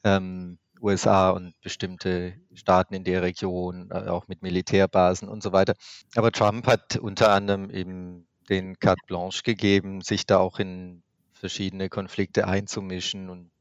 ähm, 0.03 0.57
USA 0.81 1.31
und 1.31 1.53
bestimmte 1.61 2.35
Staaten 2.53 2.93
in 2.93 3.03
der 3.03 3.21
Region, 3.21 3.89
äh, 3.91 4.07
auch 4.07 4.27
mit 4.27 4.41
Militärbasen 4.41 5.27
und 5.27 5.43
so 5.43 5.51
weiter. 5.51 5.73
Aber 6.15 6.31
Trump 6.31 6.67
hat 6.67 6.97
unter 6.97 7.31
anderem 7.31 7.69
eben 7.69 8.27
den 8.49 8.79
Carte 8.79 9.01
Blanche 9.07 9.43
gegeben, 9.43 10.01
sich 10.01 10.25
da 10.25 10.37
auch 10.37 10.59
in 10.59 11.03
verschiedene 11.33 11.89
Konflikte 11.89 12.47
einzumischen 12.47 13.29
und 13.29 13.51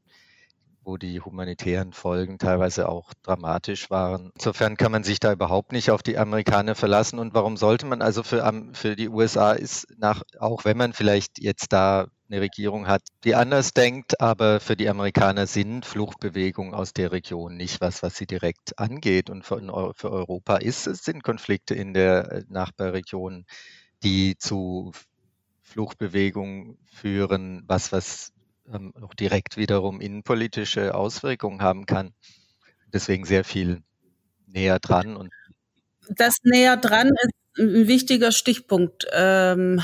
wo 0.87 0.97
die 0.97 1.19
humanitären 1.19 1.91
Folgen 1.91 2.39
teilweise 2.39 2.87
auch 2.87 3.13
dramatisch 3.21 3.89
waren. 3.89 4.31
Insofern 4.35 4.77
kann 4.77 4.91
man 4.91 5.03
sich 5.03 5.19
da 5.19 5.33
überhaupt 5.33 5.73
nicht 5.73 5.91
auf 5.91 6.01
die 6.01 6.17
Amerikaner 6.17 6.75
verlassen. 6.75 7.19
Und 7.19 7.33
warum 7.33 7.57
sollte 7.57 7.85
man 7.85 8.01
also 8.01 8.23
für, 8.23 8.49
für 8.71 8.95
die 8.95 9.09
USA 9.09 9.51
ist 9.51 9.87
nach, 9.97 10.23
auch 10.39 10.63
wenn 10.63 10.77
man 10.77 10.93
vielleicht 10.93 11.39
jetzt 11.39 11.73
da 11.73 12.07
eine 12.29 12.41
Regierung 12.41 12.87
hat, 12.87 13.03
die 13.25 13.35
anders 13.35 13.73
denkt, 13.73 14.19
aber 14.21 14.59
für 14.59 14.77
die 14.77 14.89
Amerikaner 14.89 15.45
sind 15.45 15.85
Fluchtbewegungen 15.85 16.73
aus 16.73 16.93
der 16.93 17.11
Region 17.11 17.57
nicht 17.57 17.81
was, 17.81 18.01
was 18.01 18.15
sie 18.15 18.25
direkt 18.25 18.79
angeht. 18.79 19.29
Und 19.29 19.43
für, 19.43 19.61
Europa 20.03 20.57
ist 20.57 20.87
es 20.87 21.03
sind 21.03 21.21
Konflikte 21.21 21.75
in 21.75 21.93
der 21.93 22.31
äh, 22.31 22.43
Nachbarregion, 22.47 23.45
die 24.03 24.37
zu 24.37 24.93
Fluchtbewegungen 25.63 26.77
führen, 26.85 27.63
was, 27.67 27.91
was 27.91 28.31
ähm, 28.73 28.93
auch 29.01 29.13
direkt 29.13 29.57
wiederum 29.57 30.01
innenpolitische 30.01 30.95
Auswirkungen 30.95 31.61
haben 31.61 31.85
kann. 31.85 32.13
Deswegen 32.93 33.25
sehr 33.25 33.43
viel 33.43 33.81
näher 34.47 34.79
dran. 34.79 35.15
Und 35.15 35.31
das 36.09 36.37
näher 36.43 36.77
dran 36.77 37.09
ist 37.09 37.59
ein 37.59 37.87
wichtiger 37.87 38.31
Stichpunkt. 38.31 39.07
Ähm, 39.11 39.81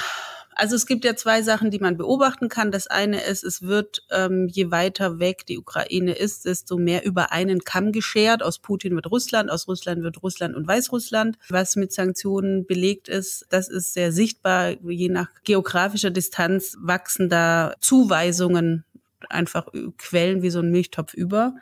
also 0.56 0.76
es 0.76 0.86
gibt 0.86 1.06
ja 1.06 1.16
zwei 1.16 1.42
Sachen, 1.42 1.72
die 1.72 1.80
man 1.80 1.98
beobachten 1.98 2.50
kann. 2.50 2.72
Das 2.72 2.88
eine 2.88 3.22
ist, 3.24 3.44
es 3.44 3.62
wird, 3.62 4.04
ähm, 4.12 4.48
je 4.48 4.72
weiter 4.72 5.20
weg 5.20 5.46
die 5.46 5.58
Ukraine 5.58 6.14
ist, 6.14 6.46
desto 6.46 6.78
mehr 6.78 7.06
über 7.06 7.32
einen 7.32 7.64
Kamm 7.64 7.92
geschert. 7.92 8.44
Aus 8.44 8.60
Putin 8.60 8.96
wird 8.96 9.10
Russland, 9.12 9.50
aus 9.50 9.68
Russland 9.68 10.04
wird 10.04 10.22
Russland 10.24 10.56
und 10.56 10.68
Weißrussland. 10.68 11.38
Was 11.50 11.76
mit 11.76 11.94
Sanktionen 11.94 12.66
belegt 12.66 13.08
ist, 13.08 13.46
das 13.50 13.70
ist 13.70 13.94
sehr 13.94 14.12
sichtbar. 14.12 14.72
Je 14.84 15.10
nach 15.10 15.30
geografischer 15.44 16.12
Distanz 16.12 16.78
wachsen 16.80 17.30
da 17.30 17.76
Zuweisungen 17.80 18.86
einfach 19.30 19.68
Quellen 19.98 20.42
wie 20.42 20.50
so 20.50 20.60
ein 20.60 20.72
Milchtopf 20.72 21.14
über. 21.14 21.56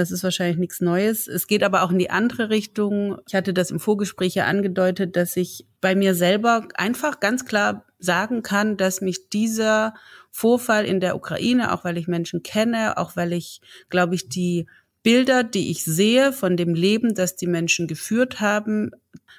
Das 0.00 0.10
ist 0.10 0.24
wahrscheinlich 0.24 0.56
nichts 0.56 0.80
Neues. 0.80 1.26
Es 1.26 1.46
geht 1.46 1.62
aber 1.62 1.82
auch 1.82 1.90
in 1.90 1.98
die 1.98 2.08
andere 2.08 2.48
Richtung. 2.48 3.18
Ich 3.28 3.34
hatte 3.34 3.52
das 3.52 3.70
im 3.70 3.78
Vorgespräch 3.78 4.34
ja 4.34 4.46
angedeutet, 4.46 5.14
dass 5.14 5.36
ich 5.36 5.66
bei 5.82 5.94
mir 5.94 6.14
selber 6.14 6.66
einfach 6.72 7.20
ganz 7.20 7.44
klar 7.44 7.84
sagen 7.98 8.42
kann, 8.42 8.78
dass 8.78 9.02
mich 9.02 9.28
dieser 9.28 9.92
Vorfall 10.30 10.86
in 10.86 11.00
der 11.00 11.16
Ukraine, 11.16 11.74
auch 11.74 11.84
weil 11.84 11.98
ich 11.98 12.08
Menschen 12.08 12.42
kenne, 12.42 12.96
auch 12.96 13.14
weil 13.14 13.34
ich, 13.34 13.60
glaube 13.90 14.14
ich, 14.14 14.30
die 14.30 14.68
Bilder, 15.02 15.44
die 15.44 15.70
ich 15.70 15.84
sehe 15.84 16.32
von 16.32 16.56
dem 16.56 16.72
Leben, 16.72 17.14
das 17.14 17.36
die 17.36 17.46
Menschen 17.46 17.86
geführt 17.86 18.40
haben, 18.40 18.92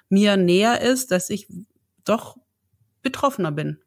mir 0.10 0.38
näher 0.38 0.80
ist, 0.82 1.10
dass 1.10 1.32
ich 1.32 1.48
doch 2.06 2.38
betroffener 3.02 3.52
bin. 3.52 3.80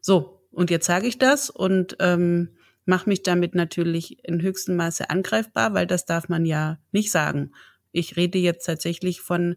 So, 0.00 0.40
und 0.50 0.68
jetzt 0.68 0.86
sage 0.86 1.06
ich 1.06 1.18
das 1.18 1.48
und 1.48 1.96
ähm, 2.00 2.56
mache 2.84 3.08
mich 3.08 3.22
damit 3.22 3.54
natürlich 3.54 4.24
in 4.24 4.42
höchstem 4.42 4.76
Maße 4.76 5.10
angreifbar, 5.10 5.74
weil 5.74 5.86
das 5.86 6.04
darf 6.04 6.28
man 6.28 6.44
ja 6.44 6.78
nicht 6.90 7.10
sagen. 7.10 7.52
Ich 7.92 8.16
rede 8.16 8.38
jetzt 8.38 8.64
tatsächlich 8.64 9.20
von 9.20 9.56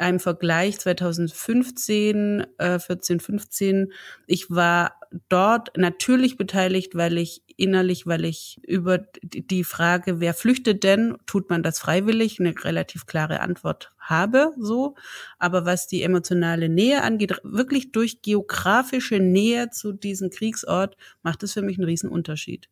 einem 0.00 0.20
Vergleich 0.20 0.78
2015, 0.78 2.46
äh, 2.58 2.78
14, 2.78 3.20
15. 3.20 3.92
Ich 4.26 4.50
war 4.50 5.00
dort 5.28 5.76
natürlich 5.76 6.36
beteiligt, 6.36 6.94
weil 6.94 7.18
ich 7.18 7.42
innerlich, 7.56 8.06
weil 8.06 8.24
ich 8.24 8.60
über 8.66 8.98
die 9.22 9.64
Frage, 9.64 10.20
wer 10.20 10.34
flüchtet 10.34 10.82
denn, 10.82 11.16
tut 11.26 11.50
man 11.50 11.62
das 11.62 11.78
freiwillig, 11.78 12.40
eine 12.40 12.54
relativ 12.64 13.06
klare 13.06 13.40
Antwort 13.40 13.92
habe, 13.98 14.52
so. 14.58 14.94
Aber 15.38 15.66
was 15.66 15.86
die 15.86 16.02
emotionale 16.02 16.68
Nähe 16.68 17.02
angeht, 17.02 17.40
wirklich 17.42 17.92
durch 17.92 18.22
geografische 18.22 19.18
Nähe 19.18 19.70
zu 19.70 19.92
diesem 19.92 20.30
Kriegsort, 20.30 20.96
macht 21.22 21.42
es 21.42 21.52
für 21.52 21.62
mich 21.62 21.78
einen 21.78 21.86
riesen 21.86 22.08
Unterschied. 22.08 22.68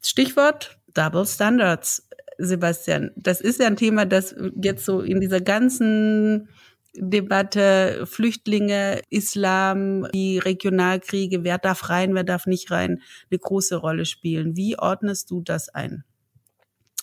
Stichwort 0.00 0.78
Double 0.94 1.26
Standards. 1.26 2.08
Sebastian, 2.38 3.10
das 3.16 3.40
ist 3.40 3.60
ja 3.60 3.66
ein 3.66 3.76
Thema, 3.76 4.06
das 4.06 4.34
jetzt 4.60 4.84
so 4.84 5.00
in 5.00 5.20
dieser 5.20 5.40
ganzen 5.40 6.48
Debatte 6.96 8.06
Flüchtlinge, 8.06 9.00
Islam, 9.10 10.06
die 10.14 10.38
Regionalkriege, 10.38 11.42
wer 11.42 11.58
darf 11.58 11.90
rein, 11.90 12.14
wer 12.14 12.22
darf 12.22 12.46
nicht 12.46 12.70
rein, 12.70 13.02
eine 13.30 13.38
große 13.40 13.76
Rolle 13.76 14.04
spielen. 14.04 14.56
Wie 14.56 14.78
ordnest 14.78 15.30
du 15.32 15.40
das 15.40 15.68
ein? 15.68 16.04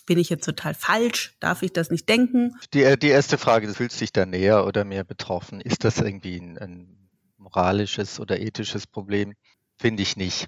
Bin 0.06 0.18
ich 0.18 0.30
jetzt 0.30 0.46
total 0.46 0.72
falsch? 0.72 1.36
Darf 1.40 1.62
ich 1.62 1.74
das 1.74 1.90
nicht 1.90 2.08
denken? 2.08 2.56
Die, 2.72 2.82
äh, 2.82 2.96
die 2.96 3.08
erste 3.08 3.36
Frage, 3.36 3.68
fühlst 3.68 3.96
du 3.96 4.00
dich 4.00 4.12
da 4.12 4.24
näher 4.24 4.66
oder 4.66 4.84
mehr 4.84 5.04
betroffen? 5.04 5.60
Ist 5.60 5.84
das 5.84 5.98
irgendwie 5.98 6.38
ein, 6.38 6.56
ein 6.58 7.10
moralisches 7.36 8.18
oder 8.18 8.40
ethisches 8.40 8.86
Problem? 8.86 9.34
Finde 9.76 10.02
ich 10.02 10.16
nicht. 10.16 10.46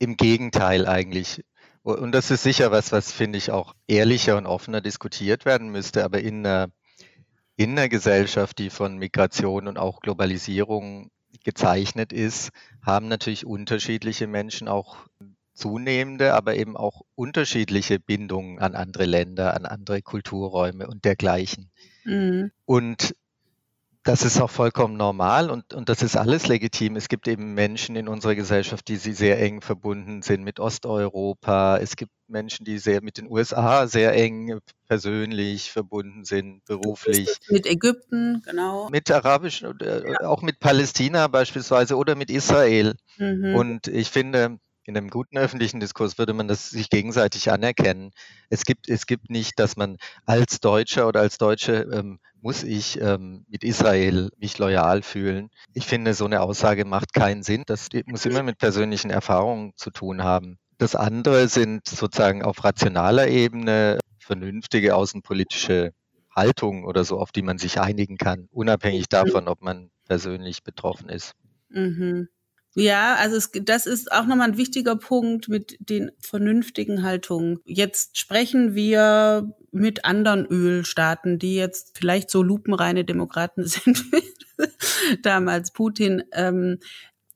Im 0.00 0.16
Gegenteil 0.16 0.86
eigentlich. 0.86 1.44
Und 1.82 2.12
das 2.12 2.30
ist 2.30 2.44
sicher 2.44 2.70
was, 2.70 2.92
was 2.92 3.12
finde 3.12 3.38
ich 3.38 3.50
auch 3.50 3.74
ehrlicher 3.88 4.36
und 4.36 4.46
offener 4.46 4.80
diskutiert 4.80 5.44
werden 5.44 5.70
müsste. 5.70 6.04
Aber 6.04 6.20
in 6.20 6.46
einer, 6.46 6.70
in 7.56 7.72
einer 7.72 7.88
Gesellschaft, 7.88 8.58
die 8.58 8.70
von 8.70 8.98
Migration 8.98 9.66
und 9.66 9.78
auch 9.78 10.00
Globalisierung 10.00 11.10
gezeichnet 11.44 12.12
ist, 12.12 12.50
haben 12.84 13.08
natürlich 13.08 13.44
unterschiedliche 13.44 14.26
Menschen 14.26 14.68
auch 14.68 14.96
zunehmende, 15.54 16.34
aber 16.34 16.56
eben 16.56 16.76
auch 16.76 17.02
unterschiedliche 17.14 17.98
Bindungen 17.98 18.58
an 18.58 18.74
andere 18.74 19.04
Länder, 19.04 19.54
an 19.54 19.66
andere 19.66 20.02
Kulturräume 20.02 20.86
und 20.86 21.04
dergleichen. 21.04 21.70
Mhm. 22.04 22.52
Und 22.64 23.14
das 24.04 24.24
ist 24.24 24.40
auch 24.40 24.50
vollkommen 24.50 24.96
normal 24.96 25.50
und, 25.50 25.74
und 25.74 25.88
das 25.88 26.02
ist 26.02 26.16
alles 26.16 26.48
legitim. 26.48 26.96
Es 26.96 27.08
gibt 27.08 27.28
eben 27.28 27.54
Menschen 27.54 27.94
in 27.94 28.08
unserer 28.08 28.34
Gesellschaft, 28.34 28.88
die 28.88 28.96
sie 28.96 29.12
sehr 29.12 29.40
eng 29.40 29.60
verbunden 29.60 30.22
sind 30.22 30.42
mit 30.42 30.58
Osteuropa. 30.58 31.78
Es 31.78 31.94
gibt 31.94 32.10
Menschen, 32.26 32.64
die 32.64 32.78
sehr 32.78 33.02
mit 33.02 33.18
den 33.18 33.30
USA 33.30 33.86
sehr 33.86 34.14
eng 34.14 34.58
persönlich 34.88 35.70
verbunden 35.70 36.24
sind, 36.24 36.64
beruflich. 36.64 37.28
Mit 37.48 37.66
Ägypten, 37.66 38.42
genau. 38.44 38.88
Mit 38.90 39.10
arabischen, 39.10 39.78
äh, 39.80 40.10
ja. 40.10 40.20
auch 40.26 40.42
mit 40.42 40.58
Palästina 40.58 41.28
beispielsweise 41.28 41.96
oder 41.96 42.16
mit 42.16 42.30
Israel. 42.30 42.94
Mhm. 43.18 43.54
Und 43.54 43.86
ich 43.86 44.10
finde, 44.10 44.58
in 44.84 44.96
einem 44.96 45.10
guten 45.10 45.38
öffentlichen 45.38 45.80
Diskurs 45.80 46.18
würde 46.18 46.32
man 46.32 46.48
das 46.48 46.70
sich 46.70 46.90
gegenseitig 46.90 47.50
anerkennen. 47.50 48.10
Es 48.50 48.64
gibt, 48.64 48.88
es 48.88 49.06
gibt 49.06 49.30
nicht, 49.30 49.58
dass 49.58 49.76
man 49.76 49.96
als 50.26 50.60
Deutscher 50.60 51.06
oder 51.06 51.20
als 51.20 51.38
Deutsche 51.38 51.88
ähm, 51.92 52.18
muss 52.40 52.64
ich 52.64 53.00
ähm, 53.00 53.44
mit 53.48 53.62
Israel 53.62 54.30
mich 54.38 54.58
loyal 54.58 55.02
fühlen. 55.02 55.50
Ich 55.72 55.86
finde, 55.86 56.14
so 56.14 56.24
eine 56.24 56.40
Aussage 56.40 56.84
macht 56.84 57.12
keinen 57.12 57.42
Sinn. 57.42 57.62
Das 57.66 57.88
muss 58.06 58.26
immer 58.26 58.42
mit 58.42 58.58
persönlichen 58.58 59.10
Erfahrungen 59.10 59.72
zu 59.76 59.90
tun 59.90 60.24
haben. 60.24 60.58
Das 60.78 60.96
andere 60.96 61.46
sind 61.48 61.86
sozusagen 61.86 62.42
auf 62.42 62.64
rationaler 62.64 63.28
Ebene 63.28 64.00
vernünftige 64.18 64.96
außenpolitische 64.96 65.92
Haltungen 66.34 66.84
oder 66.84 67.04
so, 67.04 67.18
auf 67.18 67.30
die 67.30 67.42
man 67.42 67.58
sich 67.58 67.80
einigen 67.80 68.16
kann, 68.16 68.48
unabhängig 68.50 69.08
davon, 69.08 69.48
ob 69.48 69.62
man 69.62 69.90
persönlich 70.06 70.62
betroffen 70.64 71.08
ist. 71.08 71.34
Mhm. 71.68 72.28
Ja, 72.74 73.16
also 73.16 73.36
es, 73.36 73.50
das 73.52 73.86
ist 73.86 74.10
auch 74.12 74.26
nochmal 74.26 74.48
ein 74.48 74.56
wichtiger 74.56 74.96
Punkt 74.96 75.48
mit 75.48 75.76
den 75.80 76.10
vernünftigen 76.20 77.02
Haltungen. 77.02 77.58
Jetzt 77.64 78.18
sprechen 78.18 78.74
wir 78.74 79.54
mit 79.72 80.04
anderen 80.06 80.46
Ölstaaten, 80.46 81.38
die 81.38 81.54
jetzt 81.54 81.98
vielleicht 81.98 82.30
so 82.30 82.42
lupenreine 82.42 83.04
Demokraten 83.04 83.66
sind 83.66 84.10
wie 84.12 84.22
damals 85.22 85.72
Putin. 85.72 86.24
Ähm, 86.32 86.78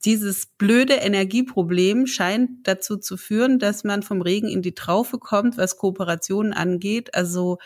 dieses 0.04 0.46
blöde 0.46 0.94
Energieproblem 0.94 2.06
scheint 2.06 2.66
dazu 2.66 2.96
zu 2.96 3.16
führen, 3.16 3.58
dass 3.58 3.82
man 3.82 4.02
vom 4.02 4.22
Regen 4.22 4.48
in 4.48 4.62
die 4.62 4.74
Traufe 4.74 5.18
kommt, 5.18 5.58
was 5.58 5.76
Kooperationen 5.78 6.52
angeht. 6.52 7.14
Also 7.14 7.58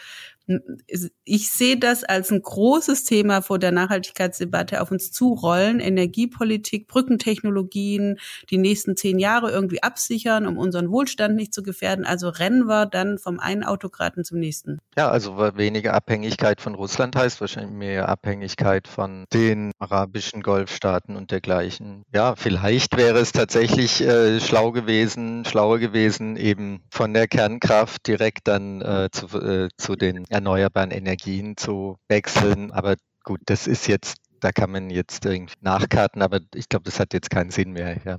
ich 1.25 1.51
sehe 1.51 1.79
das 1.79 2.05
als 2.05 2.31
ein 2.31 2.43
großes 2.43 3.05
Thema 3.05 3.43
vor 3.43 3.59
der 3.59 3.73
Nachhaltigkeitsdebatte 3.73 4.81
auf 4.81 4.91
uns 4.91 5.13
zurollen. 5.13 5.81
Energiepolitik, 5.81 6.89
Brückentechnologien, 6.89 8.19
die 8.51 8.59
nächsten 8.59 8.97
zehn 8.97 9.19
Jahre 9.19 9.51
irgendwie 9.51 9.83
absichern, 9.83 10.47
um 10.47 10.59
unseren 10.59 10.91
Wohlstand 10.91 11.37
nicht 11.37 11.55
zu 11.55 11.63
gefährden. 11.63 12.05
Also 12.05 12.29
rennen 12.29 12.67
wir 12.67 12.87
dann 12.87 13.19
vom 13.19 13.39
einen 13.39 13.65
Autokraten 13.65 14.25
zum 14.25 14.39
nächsten. 14.39 14.79
Ja, 14.97 15.11
also 15.11 15.39
weniger 15.57 15.95
Abhängigkeit 15.95 16.61
von 16.61 16.75
Russland 16.75 17.17
heißt 17.17 17.41
wahrscheinlich 17.41 17.73
mehr 17.73 18.09
Abhängigkeit 18.09 18.89
von 18.89 19.25
den 19.33 19.73
arabischen 19.79 20.43
Golfstaaten 20.43 21.17
und 21.17 21.31
dergleichen. 21.31 22.03
Ja, 22.13 22.35
vielleicht 22.37 22.97
wäre 22.97 23.19
es 23.19 23.33
tatsächlich 23.33 24.01
äh, 24.01 24.41
schlau 24.41 24.73
gewesen, 24.73 25.45
schlauer 25.45 25.79
gewesen, 25.79 26.37
eben 26.37 26.83
von 26.91 27.15
der 27.15 27.29
Kernkraft 27.29 28.07
direkt 28.07 28.49
dann 28.49 28.81
äh, 28.81 29.09
zu, 29.13 29.27
äh, 29.39 29.69
zu 29.77 29.97
den 29.97 30.25
erneuerbaren 30.41 30.91
Energien 30.91 31.57
zu 31.57 31.99
wechseln. 32.09 32.71
Aber 32.73 32.97
gut, 33.25 33.41
das 33.47 33.67
ist 33.67 33.87
jetzt, 33.87 34.17
da 34.41 34.53
kann 34.53 34.71
man 34.71 34.91
jetzt 34.91 35.25
irgendwie 35.25 35.55
nachkarten, 35.61 36.23
aber 36.23 36.41
ich 36.55 36.69
glaube, 36.69 36.85
das 36.85 36.99
hat 36.99 37.13
jetzt 37.13 37.31
keinen 37.31 37.51
Sinn 37.51 37.73
mehr. 37.73 37.99
Ja. 38.05 38.19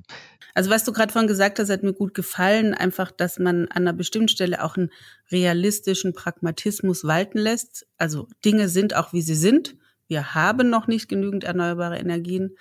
Also 0.54 0.70
was 0.70 0.84
du 0.84 0.92
gerade 0.92 1.12
vorhin 1.12 1.28
gesagt 1.28 1.60
hast, 1.60 1.70
hat 1.70 1.84
mir 1.84 1.94
gut 1.94 2.14
gefallen, 2.14 2.74
einfach, 2.74 3.12
dass 3.12 3.40
man 3.40 3.68
an 3.68 3.88
einer 3.88 3.94
bestimmten 3.94 4.28
Stelle 4.28 4.64
auch 4.64 4.78
einen 4.78 4.92
realistischen 5.32 6.14
Pragmatismus 6.14 7.04
walten 7.04 7.40
lässt. 7.40 7.88
Also 7.98 8.28
Dinge 8.46 8.70
sind 8.70 8.96
auch, 8.96 9.14
wie 9.14 9.22
sie 9.22 9.36
sind. 9.36 9.76
Wir 10.08 10.36
haben 10.36 10.70
noch 10.70 10.88
nicht 10.88 11.08
genügend 11.08 11.44
erneuerbare 11.44 11.98
Energien. 11.98 12.58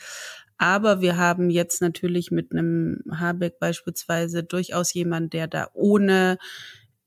Aber 0.56 1.00
wir 1.00 1.16
haben 1.16 1.48
jetzt 1.50 1.80
natürlich 1.80 2.30
mit 2.30 2.52
einem 2.52 3.02
Habeck 3.10 3.58
beispielsweise 3.58 4.44
durchaus 4.44 4.92
jemand, 4.92 5.32
der 5.32 5.48
da 5.48 5.68
ohne 5.72 6.36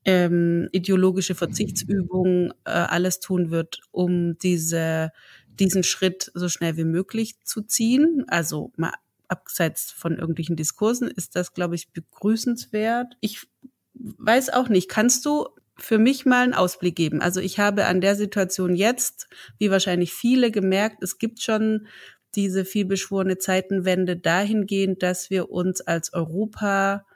ähm, 0.04 0.68
ideologische 0.72 1.34
Verzichtsübungen 1.34 2.52
äh, 2.64 2.70
alles 2.70 3.20
tun 3.20 3.50
wird, 3.50 3.80
um 3.90 4.38
diese, 4.38 5.12
diesen 5.58 5.82
Schritt 5.82 6.30
so 6.34 6.48
schnell 6.48 6.76
wie 6.76 6.84
möglich 6.84 7.36
zu 7.44 7.62
ziehen. 7.62 8.24
Also 8.28 8.72
mal 8.76 8.92
abseits 9.28 9.90
von 9.90 10.18
irgendwelchen 10.18 10.56
Diskursen 10.56 11.08
ist 11.08 11.36
das, 11.36 11.54
glaube 11.54 11.74
ich, 11.74 11.90
begrüßenswert. 11.92 13.16
Ich 13.20 13.46
weiß 13.94 14.50
auch 14.50 14.68
nicht, 14.68 14.88
kannst 14.88 15.24
du 15.24 15.48
für 15.76 15.98
mich 15.98 16.26
mal 16.26 16.44
einen 16.44 16.54
Ausblick 16.54 16.94
geben? 16.94 17.20
Also 17.20 17.40
ich 17.40 17.58
habe 17.58 17.86
an 17.86 18.00
der 18.00 18.14
Situation 18.14 18.76
jetzt, 18.76 19.28
wie 19.58 19.70
wahrscheinlich 19.70 20.12
viele, 20.12 20.50
gemerkt, 20.50 21.02
es 21.02 21.18
gibt 21.18 21.42
schon 21.42 21.88
diese 22.34 22.64
vielbeschworene 22.64 23.38
Zeitenwende 23.38 24.16
dahingehend, 24.16 25.02
dass 25.02 25.30
wir 25.30 25.50
uns 25.50 25.80
als 25.80 26.12
Europa 26.12 27.06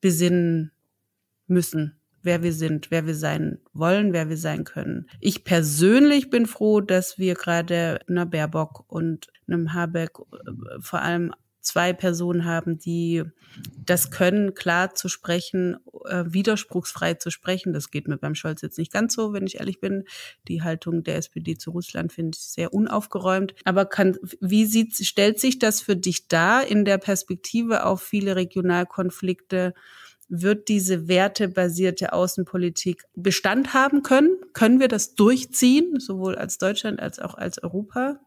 besinnen 0.00 0.72
müssen 1.46 2.01
wer 2.22 2.42
wir 2.42 2.52
sind, 2.52 2.90
wer 2.90 3.06
wir 3.06 3.14
sein 3.14 3.58
wollen, 3.72 4.12
wer 4.12 4.28
wir 4.28 4.36
sein 4.36 4.64
können. 4.64 5.08
Ich 5.20 5.44
persönlich 5.44 6.30
bin 6.30 6.46
froh, 6.46 6.80
dass 6.80 7.18
wir 7.18 7.34
gerade 7.34 8.00
einer 8.08 8.26
Baerbock 8.26 8.84
und 8.88 9.28
einem 9.46 9.74
Habeck 9.74 10.18
äh, 10.18 10.80
vor 10.80 11.02
allem 11.02 11.32
zwei 11.62 11.92
Personen 11.92 12.44
haben, 12.44 12.78
die 12.78 13.22
das 13.76 14.10
können, 14.10 14.54
klar 14.54 14.94
zu 14.94 15.08
sprechen, 15.08 15.76
äh, 16.06 16.24
widerspruchsfrei 16.26 17.14
zu 17.14 17.30
sprechen. 17.30 17.72
Das 17.72 17.90
geht 17.90 18.08
mir 18.08 18.18
beim 18.18 18.34
Scholz 18.34 18.62
jetzt 18.62 18.78
nicht 18.78 18.92
ganz 18.92 19.14
so, 19.14 19.32
wenn 19.32 19.46
ich 19.46 19.60
ehrlich 19.60 19.80
bin. 19.80 20.04
Die 20.48 20.62
Haltung 20.62 21.04
der 21.04 21.16
SPD 21.16 21.56
zu 21.56 21.70
Russland 21.70 22.12
finde 22.12 22.36
ich 22.36 22.44
sehr 22.44 22.74
unaufgeräumt. 22.74 23.54
Aber 23.64 23.86
kann, 23.86 24.16
wie 24.40 24.66
sieht, 24.66 24.94
stellt 24.96 25.38
sich 25.38 25.58
das 25.58 25.80
für 25.80 25.96
dich 25.96 26.28
dar 26.28 26.66
in 26.66 26.84
der 26.84 26.98
Perspektive 26.98 27.86
auf 27.86 28.02
viele 28.02 28.36
Regionalkonflikte? 28.36 29.74
Wird 30.34 30.68
diese 30.68 31.08
wertebasierte 31.08 32.14
Außenpolitik 32.14 33.04
Bestand 33.14 33.74
haben 33.74 34.02
können? 34.02 34.38
Können 34.54 34.80
wir 34.80 34.88
das 34.88 35.14
durchziehen, 35.14 36.00
sowohl 36.00 36.36
als 36.36 36.56
Deutschland 36.56 37.00
als 37.00 37.18
auch 37.18 37.34
als 37.34 37.62
Europa? 37.62 38.18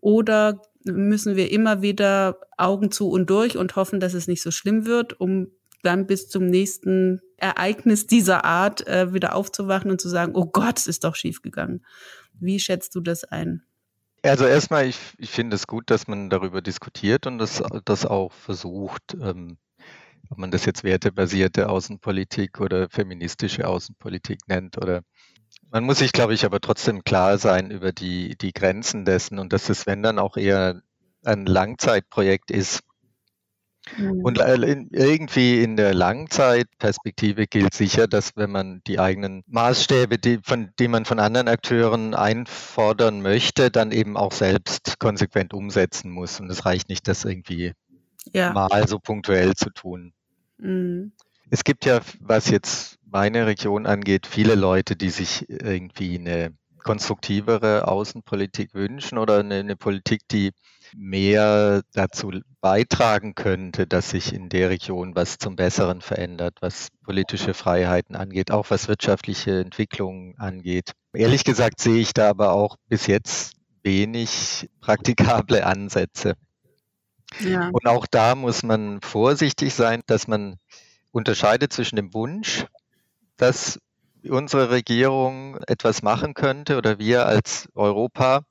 Oder 0.00 0.62
müssen 0.84 1.34
wir 1.34 1.50
immer 1.50 1.82
wieder 1.82 2.38
Augen 2.56 2.92
zu 2.92 3.10
und 3.10 3.28
durch 3.28 3.56
und 3.56 3.74
hoffen, 3.74 3.98
dass 3.98 4.14
es 4.14 4.28
nicht 4.28 4.40
so 4.40 4.52
schlimm 4.52 4.86
wird, 4.86 5.20
um 5.20 5.48
dann 5.82 6.06
bis 6.06 6.28
zum 6.28 6.46
nächsten 6.46 7.20
Ereignis 7.38 8.06
dieser 8.06 8.44
Art 8.44 8.86
äh, 8.86 9.12
wieder 9.12 9.34
aufzuwachen 9.34 9.90
und 9.90 10.00
zu 10.00 10.08
sagen, 10.08 10.32
oh 10.36 10.46
Gott, 10.46 10.78
es 10.78 10.86
ist 10.86 11.02
doch 11.02 11.16
schiefgegangen. 11.16 11.84
Wie 12.38 12.60
schätzt 12.60 12.94
du 12.94 13.00
das 13.00 13.24
ein? 13.24 13.64
Also 14.22 14.46
erstmal, 14.46 14.86
ich, 14.86 14.98
ich 15.18 15.30
finde 15.30 15.56
es 15.56 15.66
gut, 15.66 15.90
dass 15.90 16.06
man 16.06 16.30
darüber 16.30 16.62
diskutiert 16.62 17.26
und 17.26 17.38
das, 17.38 17.64
das 17.84 18.06
auch 18.06 18.32
versucht, 18.32 19.16
ähm, 19.20 19.58
ob 20.30 20.38
man 20.38 20.50
das 20.50 20.64
jetzt 20.64 20.84
wertebasierte 20.84 21.68
Außenpolitik 21.68 22.60
oder 22.60 22.88
feministische 22.90 23.66
Außenpolitik 23.66 24.40
nennt 24.48 24.78
oder 24.78 25.02
man 25.70 25.84
muss 25.84 25.98
sich, 25.98 26.12
glaube 26.12 26.34
ich, 26.34 26.44
aber 26.44 26.60
trotzdem 26.60 27.04
klar 27.04 27.38
sein 27.38 27.70
über 27.70 27.92
die, 27.92 28.36
die 28.36 28.52
Grenzen 28.52 29.04
dessen 29.04 29.38
und 29.38 29.52
dass 29.52 29.68
es, 29.68 29.86
wenn 29.86 30.02
dann 30.02 30.18
auch 30.18 30.36
eher 30.36 30.80
ein 31.24 31.46
Langzeitprojekt 31.46 32.50
ist. 32.50 32.80
Mhm. 33.96 34.24
Und 34.24 34.38
irgendwie 34.38 35.62
in 35.62 35.76
der 35.76 35.94
Langzeitperspektive 35.94 37.46
gilt 37.46 37.74
sicher, 37.74 38.08
dass 38.08 38.36
wenn 38.36 38.50
man 38.50 38.80
die 38.86 38.98
eigenen 38.98 39.44
Maßstäbe, 39.46 40.18
die, 40.18 40.40
von, 40.42 40.70
die 40.78 40.88
man 40.88 41.04
von 41.04 41.20
anderen 41.20 41.48
Akteuren 41.48 42.14
einfordern 42.14 43.22
möchte, 43.22 43.70
dann 43.70 43.92
eben 43.92 44.16
auch 44.16 44.32
selbst 44.32 44.98
konsequent 44.98 45.54
umsetzen 45.54 46.10
muss. 46.10 46.40
Und 46.40 46.50
es 46.50 46.64
reicht 46.64 46.88
nicht, 46.88 47.06
das 47.06 47.24
irgendwie 47.24 47.72
ja. 48.32 48.52
mal 48.52 48.86
so 48.88 48.98
punktuell 48.98 49.54
zu 49.54 49.70
tun. 49.70 50.12
Mhm. 50.58 51.12
Es 51.50 51.62
gibt 51.64 51.84
ja, 51.84 52.00
was 52.20 52.50
jetzt 52.50 52.98
meine 53.04 53.46
Region 53.46 53.86
angeht, 53.86 54.26
viele 54.26 54.54
Leute, 54.54 54.96
die 54.96 55.10
sich 55.10 55.48
irgendwie 55.48 56.18
eine 56.18 56.52
konstruktivere 56.86 57.88
Außenpolitik 57.88 58.72
wünschen 58.74 59.18
oder 59.18 59.40
eine, 59.40 59.56
eine, 59.56 59.76
Politik, 59.76 60.20
die 60.30 60.52
mehr 60.94 61.82
dazu 61.92 62.30
beitragen 62.60 63.34
könnte, 63.34 63.88
dass 63.88 64.10
sich 64.10 64.32
in 64.32 64.48
der 64.48 64.70
Region 64.70 65.16
was 65.16 65.38
zum 65.38 65.56
Besseren 65.56 66.00
verändert, 66.00 66.58
was 66.60 66.88
politische 67.02 67.54
Freiheiten 67.54 68.14
angeht, 68.14 68.52
auch 68.52 68.70
was 68.70 68.86
wirtschaftliche 68.86 69.60
Entwicklungen 69.60 70.38
angeht. 70.38 70.92
Ehrlich 71.12 71.42
gesagt 71.42 71.80
sehe 71.80 72.00
ich 72.00 72.12
da 72.12 72.30
aber 72.30 72.52
auch 72.52 72.76
bis 72.88 73.08
jetzt 73.08 73.54
wenig 73.82 74.68
praktikable 74.80 75.66
Ansätze. 75.66 76.34
Und 77.72 77.86
auch 77.86 78.06
da 78.06 78.34
muss 78.34 78.62
man 78.62 79.00
vorsichtig 79.00 79.74
sein, 79.74 80.02
dass 80.06 80.28
man 80.28 80.56
unterscheidet 81.12 81.72
zwischen 81.72 81.96
dem 81.96 82.14
Wunsch, 82.14 82.66
dass 83.36 83.80
unsere 84.28 84.70
Regierung 84.70 85.58
etwas 85.66 86.02
machen 86.02 86.34
könnte 86.34 86.76
oder 86.76 86.98
wir 86.98 87.26
als 87.26 87.68
Europa 87.74 88.42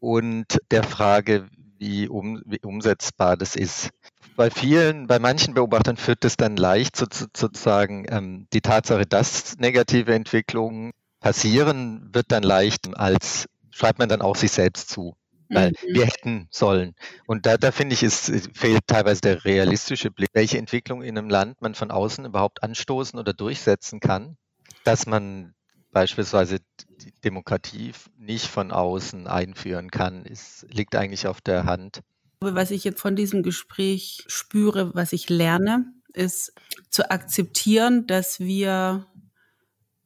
und 0.00 0.58
der 0.70 0.82
Frage, 0.82 1.48
wie, 1.78 2.08
um, 2.08 2.42
wie 2.46 2.60
umsetzbar 2.62 3.36
das 3.36 3.56
ist. 3.56 3.90
Bei 4.36 4.50
vielen, 4.50 5.06
bei 5.06 5.18
manchen 5.18 5.54
Beobachtern 5.54 5.96
führt 5.96 6.24
es 6.24 6.36
dann 6.36 6.56
leicht 6.56 6.96
sozusagen 6.96 8.04
ähm, 8.08 8.48
die 8.52 8.60
Tatsache, 8.60 9.06
dass 9.06 9.56
negative 9.58 10.12
Entwicklungen 10.12 10.90
passieren, 11.20 12.10
wird 12.12 12.32
dann 12.32 12.42
leicht 12.42 12.94
als 12.96 13.46
schreibt 13.70 13.98
man 13.98 14.08
dann 14.08 14.22
auch 14.22 14.36
sich 14.36 14.52
selbst 14.52 14.88
zu. 14.90 15.16
Weil 15.48 15.70
mhm. 15.70 15.94
wir 15.94 16.06
hätten 16.06 16.48
sollen. 16.50 16.94
Und 17.26 17.46
da, 17.46 17.56
da 17.56 17.70
finde 17.70 17.94
ich, 17.94 18.02
es 18.02 18.30
fehlt 18.54 18.86
teilweise 18.86 19.20
der 19.20 19.44
realistische 19.44 20.10
Blick, 20.10 20.30
welche 20.32 20.58
Entwicklung 20.58 21.02
in 21.02 21.18
einem 21.18 21.28
Land 21.28 21.60
man 21.60 21.74
von 21.74 21.90
außen 21.90 22.24
überhaupt 22.24 22.62
anstoßen 22.62 23.18
oder 23.18 23.32
durchsetzen 23.32 24.00
kann, 24.00 24.36
dass 24.84 25.06
man 25.06 25.54
beispielsweise 25.92 26.58
die 27.00 27.12
Demokratie 27.22 27.92
nicht 28.18 28.46
von 28.46 28.70
außen 28.72 29.26
einführen 29.26 29.90
kann, 29.90 30.26
ist, 30.26 30.66
liegt 30.70 30.94
eigentlich 30.96 31.26
auf 31.26 31.40
der 31.40 31.64
Hand. 31.64 32.00
Was 32.40 32.70
ich 32.70 32.84
jetzt 32.84 33.00
von 33.00 33.16
diesem 33.16 33.42
Gespräch 33.42 34.24
spüre, 34.26 34.94
was 34.94 35.12
ich 35.12 35.30
lerne, 35.30 35.86
ist 36.12 36.52
zu 36.90 37.10
akzeptieren, 37.10 38.06
dass 38.06 38.40
wir 38.40 39.06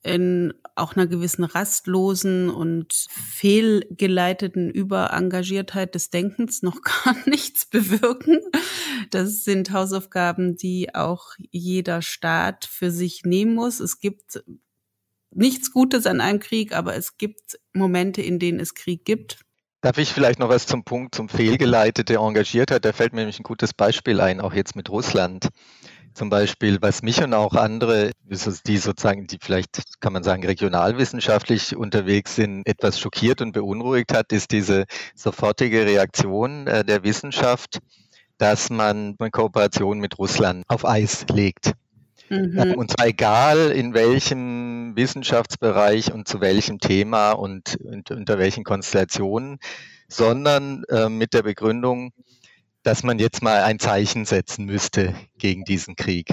in 0.08 0.54
auch 0.74 0.96
einer 0.96 1.06
gewissen 1.06 1.44
rastlosen 1.44 2.48
und 2.48 3.06
fehlgeleiteten 3.10 4.70
Überengagiertheit 4.70 5.94
des 5.94 6.10
Denkens 6.10 6.62
noch 6.62 6.80
gar 7.04 7.16
nichts 7.26 7.66
bewirken. 7.66 8.38
Das 9.10 9.44
sind 9.44 9.72
Hausaufgaben, 9.72 10.56
die 10.56 10.94
auch 10.94 11.32
jeder 11.50 12.00
Staat 12.00 12.64
für 12.64 12.90
sich 12.90 13.22
nehmen 13.24 13.54
muss. 13.54 13.80
Es 13.80 14.00
gibt 14.00 14.42
nichts 15.30 15.72
Gutes 15.72 16.06
an 16.06 16.20
einem 16.20 16.40
Krieg, 16.40 16.74
aber 16.74 16.96
es 16.96 17.18
gibt 17.18 17.58
Momente, 17.74 18.22
in 18.22 18.38
denen 18.38 18.60
es 18.60 18.74
Krieg 18.74 19.04
gibt. 19.04 19.44
Darf 19.80 19.98
ich 19.98 20.12
vielleicht 20.12 20.40
noch 20.40 20.48
was 20.48 20.66
zum 20.66 20.82
Punkt, 20.82 21.14
zum 21.14 21.28
fehlgeleitete 21.28 22.16
Engagiertheit? 22.16 22.84
Da 22.84 22.92
fällt 22.92 23.12
mir 23.12 23.20
nämlich 23.20 23.38
ein 23.38 23.44
gutes 23.44 23.74
Beispiel 23.74 24.20
ein, 24.20 24.40
auch 24.40 24.52
jetzt 24.52 24.74
mit 24.74 24.90
Russland. 24.90 25.48
Zum 26.18 26.30
Beispiel, 26.30 26.78
was 26.80 27.02
mich 27.02 27.22
und 27.22 27.32
auch 27.32 27.54
andere, 27.54 28.10
die 28.24 28.76
sozusagen, 28.76 29.28
die 29.28 29.38
vielleicht, 29.40 30.00
kann 30.00 30.12
man 30.12 30.24
sagen, 30.24 30.44
regionalwissenschaftlich 30.44 31.76
unterwegs 31.76 32.34
sind, 32.34 32.66
etwas 32.66 32.98
schockiert 32.98 33.40
und 33.40 33.52
beunruhigt 33.52 34.12
hat, 34.12 34.32
ist 34.32 34.50
diese 34.50 34.86
sofortige 35.14 35.86
Reaktion 35.86 36.66
äh, 36.66 36.84
der 36.84 37.04
Wissenschaft, 37.04 37.78
dass 38.36 38.68
man 38.68 39.14
eine 39.16 39.30
Kooperation 39.30 40.00
mit 40.00 40.18
Russland 40.18 40.64
auf 40.66 40.84
Eis 40.84 41.24
legt. 41.32 41.74
Mhm. 42.30 42.74
Und 42.74 42.90
zwar 42.90 43.06
egal 43.06 43.70
in 43.70 43.94
welchem 43.94 44.96
Wissenschaftsbereich 44.96 46.12
und 46.12 46.26
zu 46.26 46.40
welchem 46.40 46.80
Thema 46.80 47.30
und, 47.30 47.76
und 47.76 48.10
unter 48.10 48.40
welchen 48.40 48.64
Konstellationen, 48.64 49.60
sondern 50.08 50.82
äh, 50.88 51.08
mit 51.08 51.32
der 51.32 51.44
Begründung, 51.44 52.10
dass 52.88 53.02
man 53.02 53.18
jetzt 53.18 53.42
mal 53.42 53.64
ein 53.64 53.78
Zeichen 53.78 54.24
setzen 54.24 54.64
müsste 54.64 55.14
gegen 55.36 55.64
diesen 55.64 55.94
Krieg. 55.94 56.32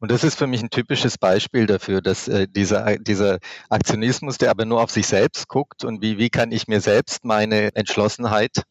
Und 0.00 0.10
das 0.10 0.24
ist 0.24 0.36
für 0.36 0.48
mich 0.48 0.60
ein 0.60 0.70
typisches 0.70 1.18
Beispiel 1.18 1.66
dafür, 1.66 2.02
dass 2.02 2.26
äh, 2.26 2.48
dieser, 2.50 2.98
dieser 2.98 3.38
Aktionismus, 3.68 4.38
der 4.38 4.50
aber 4.50 4.64
nur 4.64 4.82
auf 4.82 4.90
sich 4.90 5.06
selbst 5.06 5.46
guckt 5.46 5.84
und 5.84 6.02
wie, 6.02 6.18
wie 6.18 6.30
kann 6.30 6.50
ich 6.50 6.66
mir 6.66 6.80
selbst 6.80 7.24
meine 7.24 7.76
Entschlossenheit 7.76 8.64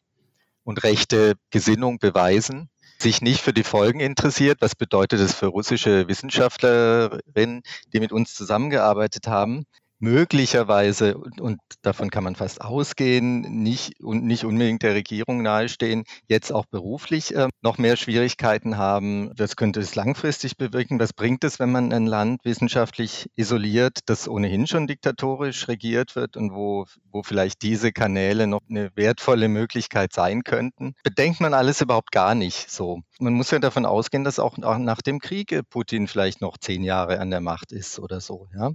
und 0.64 0.84
rechte 0.84 1.32
Gesinnung 1.48 1.98
beweisen, 1.98 2.68
sich 2.98 3.22
nicht 3.22 3.40
für 3.40 3.54
die 3.54 3.64
Folgen 3.64 4.00
interessiert. 4.00 4.58
Was 4.60 4.74
bedeutet 4.74 5.18
das 5.18 5.34
für 5.34 5.46
russische 5.46 6.08
Wissenschaftlerinnen, 6.08 7.62
die 7.94 8.00
mit 8.00 8.12
uns 8.12 8.34
zusammengearbeitet 8.34 9.28
haben? 9.28 9.64
Möglicherweise, 10.02 11.16
und 11.16 11.60
davon 11.82 12.10
kann 12.10 12.24
man 12.24 12.34
fast 12.34 12.60
ausgehen, 12.60 13.62
nicht 13.62 14.00
und 14.00 14.24
nicht 14.24 14.44
unbedingt 14.44 14.82
der 14.82 14.94
Regierung 14.94 15.42
nahestehen, 15.42 16.02
jetzt 16.26 16.52
auch 16.52 16.66
beruflich 16.66 17.34
äh, 17.36 17.48
noch 17.62 17.78
mehr 17.78 17.96
Schwierigkeiten 17.96 18.76
haben. 18.76 19.30
Das 19.36 19.54
könnte 19.54 19.78
es 19.78 19.94
langfristig 19.94 20.56
bewirken. 20.56 20.98
Was 20.98 21.12
bringt 21.12 21.44
es, 21.44 21.60
wenn 21.60 21.70
man 21.70 21.92
ein 21.92 22.06
Land 22.06 22.44
wissenschaftlich 22.44 23.30
isoliert, 23.36 24.00
das 24.06 24.28
ohnehin 24.28 24.66
schon 24.66 24.88
diktatorisch 24.88 25.68
regiert 25.68 26.16
wird 26.16 26.36
und 26.36 26.52
wo, 26.52 26.84
wo 27.12 27.22
vielleicht 27.22 27.62
diese 27.62 27.92
Kanäle 27.92 28.48
noch 28.48 28.62
eine 28.68 28.90
wertvolle 28.96 29.46
Möglichkeit 29.46 30.12
sein 30.12 30.42
könnten? 30.42 30.94
Bedenkt 31.04 31.40
man 31.40 31.54
alles 31.54 31.80
überhaupt 31.80 32.10
gar 32.10 32.34
nicht 32.34 32.70
so. 32.70 33.02
Man 33.20 33.34
muss 33.34 33.52
ja 33.52 33.60
davon 33.60 33.86
ausgehen, 33.86 34.24
dass 34.24 34.40
auch 34.40 34.58
nach 34.58 35.00
dem 35.00 35.20
Krieg 35.20 35.60
Putin 35.70 36.08
vielleicht 36.08 36.40
noch 36.40 36.58
zehn 36.58 36.82
Jahre 36.82 37.20
an 37.20 37.30
der 37.30 37.40
Macht 37.40 37.70
ist 37.70 38.00
oder 38.00 38.20
so. 38.20 38.48
Ja? 38.52 38.72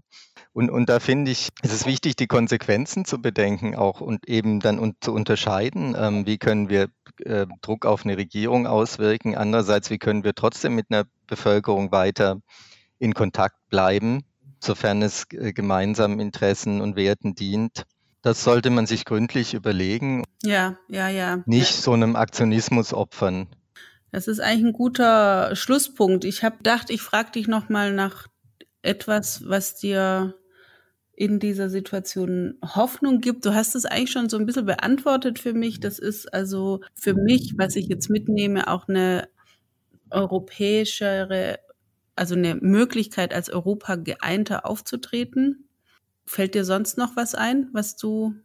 Und, 0.53 0.69
und 0.69 0.87
da 0.87 1.01
finde 1.01 1.16
ich, 1.25 1.49
es 1.61 1.73
ist 1.73 1.85
wichtig, 1.85 2.15
die 2.15 2.27
Konsequenzen 2.27 3.05
zu 3.05 3.21
bedenken 3.21 3.75
auch 3.75 4.01
und 4.01 4.27
eben 4.27 4.59
dann 4.59 4.79
und 4.79 4.95
zu 5.01 5.13
unterscheiden, 5.13 5.95
ähm, 5.97 6.25
wie 6.25 6.37
können 6.37 6.69
wir 6.69 6.89
äh, 7.23 7.45
Druck 7.61 7.85
auf 7.85 8.05
eine 8.05 8.17
Regierung 8.17 8.67
auswirken. 8.67 9.35
Andererseits, 9.35 9.89
wie 9.89 9.97
können 9.97 10.23
wir 10.23 10.35
trotzdem 10.35 10.75
mit 10.75 10.87
einer 10.89 11.05
Bevölkerung 11.27 11.91
weiter 11.91 12.41
in 12.99 13.13
Kontakt 13.13 13.55
bleiben, 13.69 14.23
sofern 14.59 15.01
es 15.01 15.25
äh, 15.31 15.53
gemeinsamen 15.53 16.19
Interessen 16.19 16.81
und 16.81 16.95
Werten 16.95 17.35
dient. 17.35 17.83
Das 18.21 18.43
sollte 18.43 18.69
man 18.69 18.87
sich 18.87 19.05
gründlich 19.05 19.53
überlegen. 19.53 20.23
Ja, 20.43 20.77
ja, 20.89 21.07
ja. 21.09 21.43
Nicht 21.45 21.75
so 21.75 21.93
einem 21.93 22.15
Aktionismus 22.15 22.93
opfern. 22.93 23.47
Das 24.11 24.27
ist 24.27 24.39
eigentlich 24.39 24.65
ein 24.65 24.73
guter 24.73 25.55
Schlusspunkt. 25.55 26.25
Ich 26.25 26.43
habe 26.43 26.57
gedacht, 26.57 26.89
ich 26.89 27.01
frage 27.01 27.31
dich 27.31 27.47
noch 27.47 27.69
mal 27.69 27.93
nach 27.93 28.27
etwas, 28.81 29.47
was 29.47 29.75
dir 29.75 30.33
in 31.17 31.39
dieser 31.39 31.71
Situation 31.71 32.59
Hoffnung 32.63 33.21
gibt. 33.21 33.43
Du 33.43 33.55
hast 33.55 33.73
es 33.73 33.85
eigentlich 33.85 34.11
schon 34.11 34.29
so 34.29 34.37
ein 34.37 34.45
bisschen 34.45 34.67
beantwortet 34.67 35.39
für 35.39 35.53
mich. 35.53 35.79
Das 35.79 35.97
ist 35.97 36.31
also 36.31 36.81
für 36.93 37.15
mich, 37.15 37.55
was 37.57 37.75
ich 37.75 37.87
jetzt 37.87 38.07
mitnehme, 38.11 38.67
auch 38.67 38.87
eine 38.87 39.27
europäischere, 40.11 41.57
also 42.15 42.35
eine 42.35 42.53
Möglichkeit, 42.53 43.33
als 43.33 43.49
Europa 43.49 43.95
geeinter 43.95 44.67
aufzutreten. 44.67 45.67
Fällt 46.27 46.53
dir 46.53 46.63
sonst 46.63 46.99
noch 46.99 47.15
was 47.15 47.33
ein, 47.33 47.69
was 47.73 47.95
du 47.95 48.35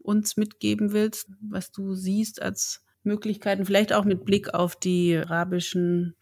uns 0.00 0.36
mitgeben 0.36 0.92
willst, 0.92 1.28
was 1.40 1.70
du 1.70 1.94
siehst 1.94 2.42
als 2.42 2.82
Möglichkeiten, 3.04 3.64
vielleicht 3.64 3.92
auch 3.92 4.04
mit 4.04 4.24
Blick 4.24 4.52
auf 4.52 4.74
die 4.74 5.16
arabischen 5.16 6.16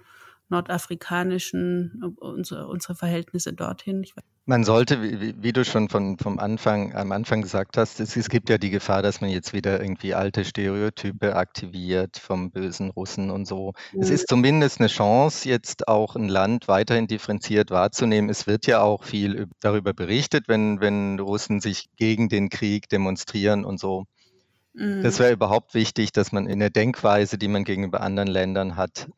nordafrikanischen, 0.50 2.14
unsere, 2.18 2.68
unsere 2.68 2.94
Verhältnisse 2.94 3.54
dorthin. 3.54 4.04
Man 4.48 4.64
sollte, 4.64 5.02
wie, 5.02 5.34
wie, 5.42 5.52
du 5.52 5.62
schon 5.62 5.90
von, 5.90 6.16
vom 6.16 6.38
Anfang, 6.38 6.94
am 6.94 7.12
Anfang 7.12 7.42
gesagt 7.42 7.76
hast, 7.76 8.00
es, 8.00 8.16
es, 8.16 8.30
gibt 8.30 8.48
ja 8.48 8.56
die 8.56 8.70
Gefahr, 8.70 9.02
dass 9.02 9.20
man 9.20 9.28
jetzt 9.28 9.52
wieder 9.52 9.78
irgendwie 9.78 10.14
alte 10.14 10.42
Stereotype 10.42 11.36
aktiviert 11.36 12.16
vom 12.16 12.50
bösen 12.50 12.88
Russen 12.88 13.30
und 13.30 13.46
so. 13.46 13.74
Mhm. 13.92 14.00
Es 14.00 14.08
ist 14.08 14.26
zumindest 14.26 14.80
eine 14.80 14.88
Chance, 14.88 15.46
jetzt 15.46 15.86
auch 15.86 16.16
ein 16.16 16.30
Land 16.30 16.66
weiterhin 16.66 17.06
differenziert 17.06 17.70
wahrzunehmen. 17.70 18.30
Es 18.30 18.46
wird 18.46 18.66
ja 18.66 18.80
auch 18.80 19.04
viel 19.04 19.48
darüber 19.60 19.92
berichtet, 19.92 20.48
wenn, 20.48 20.80
wenn 20.80 21.20
Russen 21.20 21.60
sich 21.60 21.90
gegen 21.98 22.30
den 22.30 22.48
Krieg 22.48 22.88
demonstrieren 22.88 23.66
und 23.66 23.78
so. 23.78 24.06
Das 24.72 25.18
mhm. 25.18 25.22
wäre 25.24 25.32
überhaupt 25.32 25.74
wichtig, 25.74 26.12
dass 26.12 26.32
man 26.32 26.46
in 26.46 26.58
der 26.58 26.70
Denkweise, 26.70 27.36
die 27.36 27.48
man 27.48 27.64
gegenüber 27.64 28.00
anderen 28.00 28.30
Ländern 28.30 28.76
hat, 28.76 29.08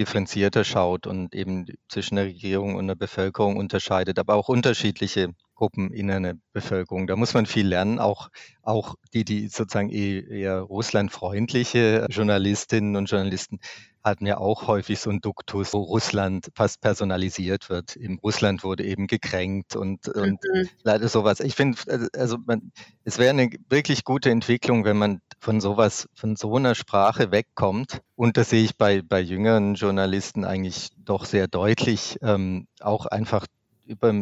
differenzierter 0.00 0.64
schaut 0.64 1.06
und 1.06 1.34
eben 1.34 1.66
zwischen 1.88 2.16
der 2.16 2.24
Regierung 2.24 2.74
und 2.74 2.88
der 2.88 2.94
Bevölkerung 2.94 3.56
unterscheidet, 3.56 4.18
aber 4.18 4.34
auch 4.34 4.48
unterschiedliche 4.48 5.28
Gruppen 5.54 5.92
in 5.92 6.10
einer 6.10 6.34
Bevölkerung. 6.54 7.06
Da 7.06 7.16
muss 7.16 7.34
man 7.34 7.44
viel 7.44 7.68
lernen, 7.68 7.98
auch, 7.98 8.30
auch 8.62 8.94
die, 9.12 9.26
die 9.26 9.48
sozusagen 9.48 9.90
eher 9.90 10.60
russlandfreundliche 10.60 12.06
Journalistinnen 12.08 12.96
und 12.96 13.10
Journalisten 13.10 13.60
hatten 14.02 14.26
ja 14.26 14.38
auch 14.38 14.66
häufig 14.66 14.98
so 15.00 15.10
einen 15.10 15.20
Duktus, 15.20 15.72
wo 15.72 15.82
Russland 15.82 16.48
fast 16.54 16.80
personalisiert 16.80 17.68
wird. 17.68 17.96
Im 17.96 18.18
Russland 18.18 18.64
wurde 18.64 18.84
eben 18.84 19.06
gekränkt 19.06 19.76
und, 19.76 20.08
und 20.08 20.38
mhm. 20.42 20.68
leider 20.82 21.08
sowas. 21.08 21.40
Ich 21.40 21.54
finde, 21.54 21.78
also 22.14 22.38
man, 22.46 22.72
es 23.04 23.18
wäre 23.18 23.30
eine 23.30 23.50
wirklich 23.68 24.04
gute 24.04 24.30
Entwicklung, 24.30 24.84
wenn 24.84 24.96
man 24.96 25.20
von 25.38 25.60
sowas, 25.60 26.08
von 26.14 26.36
so 26.36 26.56
einer 26.56 26.74
Sprache 26.74 27.30
wegkommt. 27.30 28.00
Und 28.16 28.36
das 28.36 28.50
sehe 28.50 28.64
ich 28.64 28.76
bei, 28.76 29.02
bei 29.02 29.20
jüngeren 29.20 29.74
Journalisten 29.74 30.44
eigentlich 30.44 30.90
doch 31.04 31.24
sehr 31.24 31.48
deutlich, 31.48 32.18
ähm, 32.22 32.66
auch 32.80 33.06
einfach 33.06 33.46
über 33.86 34.14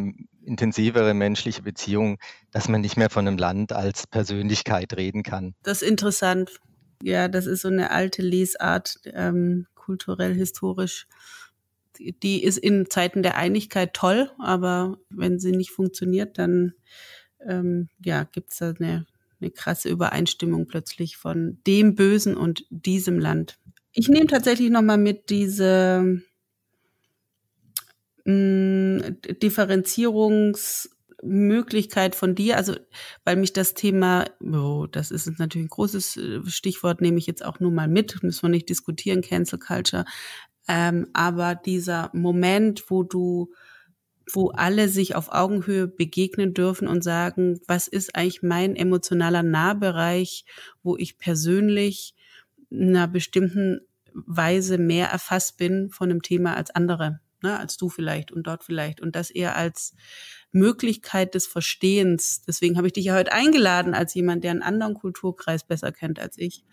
intensivere 0.43 1.13
menschliche 1.13 1.61
Beziehungen, 1.61 2.17
dass 2.51 2.67
man 2.67 2.81
nicht 2.81 2.97
mehr 2.97 3.09
von 3.09 3.27
einem 3.27 3.37
Land 3.37 3.71
als 3.71 4.07
Persönlichkeit 4.07 4.95
reden 4.97 5.23
kann. 5.23 5.53
Das 5.63 5.81
ist 5.81 5.87
interessant. 5.87 6.59
Ja, 7.01 7.27
das 7.27 7.45
ist 7.45 7.61
so 7.61 7.69
eine 7.69 7.91
alte 7.91 8.21
Lesart, 8.21 8.99
ähm, 9.05 9.67
kulturell, 9.75 10.33
historisch. 10.33 11.07
Die, 11.97 12.43
ist 12.43 12.57
in 12.57 12.89
Zeiten 12.89 13.23
der 13.23 13.35
Einigkeit 13.35 13.93
toll, 13.93 14.31
aber 14.39 14.99
wenn 15.09 15.39
sie 15.39 15.51
nicht 15.51 15.71
funktioniert, 15.71 16.37
dann 16.37 16.73
ähm, 17.45 17.89
ja, 18.03 18.23
gibt 18.23 18.51
es 18.51 18.57
da 18.57 18.69
eine, 18.69 19.05
eine 19.41 19.51
krasse 19.51 19.89
Übereinstimmung 19.89 20.67
plötzlich 20.67 21.17
von 21.17 21.59
dem 21.67 21.95
Bösen 21.95 22.37
und 22.37 22.65
diesem 22.69 23.19
Land. 23.19 23.59
Ich 23.91 24.07
nehme 24.07 24.27
tatsächlich 24.27 24.69
nochmal 24.69 24.97
mit 24.97 25.29
diese 25.29 26.21
mh, 28.25 28.33
mm, 28.33 29.01
Differenzierungs- 29.41 30.89
Möglichkeit 31.23 32.15
von 32.15 32.35
dir, 32.35 32.57
also 32.57 32.75
weil 33.25 33.35
mich 33.35 33.53
das 33.53 33.73
Thema, 33.73 34.25
oh, 34.41 34.87
das 34.89 35.11
ist 35.11 35.27
natürlich 35.39 35.65
ein 35.65 35.69
großes 35.69 36.17
äh, 36.17 36.39
Stichwort, 36.45 37.01
nehme 37.01 37.17
ich 37.17 37.27
jetzt 37.27 37.43
auch 37.43 37.59
nur 37.59 37.71
mal 37.71 37.87
mit, 37.87 38.23
müssen 38.23 38.43
wir 38.43 38.49
nicht 38.49 38.69
diskutieren, 38.69 39.21
Cancel 39.21 39.59
Culture, 39.59 40.05
ähm, 40.67 41.07
aber 41.13 41.55
dieser 41.55 42.11
Moment, 42.13 42.85
wo 42.89 43.03
du 43.03 43.51
wo 44.31 44.49
alle 44.49 44.89
sich 44.89 45.15
auf 45.15 45.31
Augenhöhe 45.31 45.87
begegnen 45.87 46.53
dürfen 46.53 46.87
und 46.87 47.03
sagen, 47.03 47.59
was 47.67 47.87
ist 47.87 48.15
eigentlich 48.15 48.43
mein 48.43 48.75
emotionaler 48.75 49.43
Nahbereich, 49.43 50.45
wo 50.83 50.97
ich 50.97 51.17
persönlich 51.17 52.15
in 52.69 52.89
einer 52.89 53.07
bestimmten 53.07 53.81
Weise 54.13 54.77
mehr 54.77 55.07
erfasst 55.07 55.57
bin 55.57 55.89
von 55.89 56.09
einem 56.09 56.21
Thema 56.21 56.55
als 56.55 56.71
andere, 56.71 57.19
ne, 57.41 57.57
als 57.57 57.77
du 57.77 57.89
vielleicht 57.89 58.31
und 58.31 58.47
dort 58.47 58.63
vielleicht. 58.63 59.01
Und 59.01 59.15
das 59.15 59.31
eher 59.31 59.55
als 59.55 59.95
Möglichkeit 60.51 61.35
des 61.35 61.47
Verstehens. 61.47 62.41
Deswegen 62.47 62.77
habe 62.77 62.87
ich 62.87 62.93
dich 62.93 63.05
ja 63.05 63.15
heute 63.15 63.31
eingeladen, 63.31 63.93
als 63.93 64.13
jemand, 64.13 64.43
der 64.43 64.51
einen 64.51 64.63
anderen 64.63 64.95
Kulturkreis 64.95 65.63
besser 65.63 65.91
kennt 65.91 66.19
als 66.19 66.37
ich, 66.37 66.63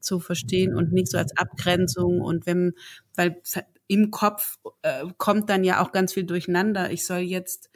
zu 0.00 0.18
verstehen 0.18 0.74
und 0.74 0.92
nicht 0.92 1.10
so 1.10 1.18
als 1.18 1.36
Abgrenzung. 1.36 2.20
Und 2.20 2.46
wenn, 2.46 2.74
weil 3.14 3.40
im 3.86 4.10
Kopf 4.10 4.58
äh, 4.82 5.04
kommt 5.18 5.50
dann 5.50 5.64
ja 5.64 5.82
auch 5.82 5.92
ganz 5.92 6.14
viel 6.14 6.24
durcheinander. 6.24 6.90
Ich 6.90 7.06
soll 7.06 7.18
jetzt 7.18 7.70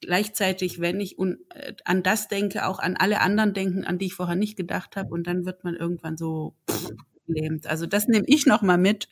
gleichzeitig, 0.00 0.80
wenn 0.80 1.00
ich 1.00 1.18
un, 1.18 1.38
äh, 1.50 1.74
an 1.84 2.02
das 2.02 2.28
denke, 2.28 2.66
auch 2.66 2.78
an 2.78 2.96
alle 2.96 3.20
anderen 3.20 3.54
denken, 3.54 3.84
an 3.84 3.98
die 3.98 4.06
ich 4.06 4.14
vorher 4.14 4.36
nicht 4.36 4.56
gedacht 4.56 4.96
habe. 4.96 5.10
Und 5.12 5.26
dann 5.26 5.44
wird 5.44 5.64
man 5.64 5.74
irgendwann 5.74 6.16
so 6.16 6.54
pff, 6.70 6.90
lähmt. 7.26 7.66
Also 7.66 7.86
das 7.86 8.08
nehme 8.08 8.26
ich 8.28 8.46
noch 8.46 8.62
mal 8.62 8.78
mit 8.78 9.08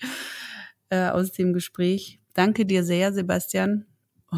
äh, 0.91 1.09
aus 1.09 1.33
dem 1.33 1.53
Gespräch. 1.53 2.21
Danke 2.35 2.67
dir 2.67 2.85
sehr, 2.85 3.13
Sebastian 3.13 3.87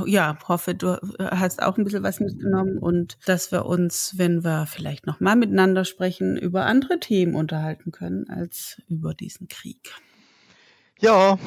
ja, 0.07 0.37
hoffe, 0.48 0.74
du 0.74 0.94
äh, 1.18 1.24
hast 1.30 1.62
auch 1.62 1.78
ein 1.78 1.85
bisschen 1.85 2.02
was 2.02 2.20
mitgenommen 2.20 2.78
und 2.78 3.16
dass 3.26 3.52
wir 3.52 3.66
uns, 3.66 4.14
wenn 4.16 4.44
wir 4.44 4.66
vielleicht 4.66 5.07
noch 5.07 5.20
mal 5.20 5.37
miteinander 5.37 5.85
sprechen, 5.85 6.37
über 6.37 6.66
andere 6.66 6.98
Themen 6.98 7.35
unterhalten 7.35 7.92
können 7.92 8.28
als 8.28 8.83
über 8.88 9.14
diesen 9.14 9.48
Krieg. 9.48 9.92
Ja, 11.00 11.38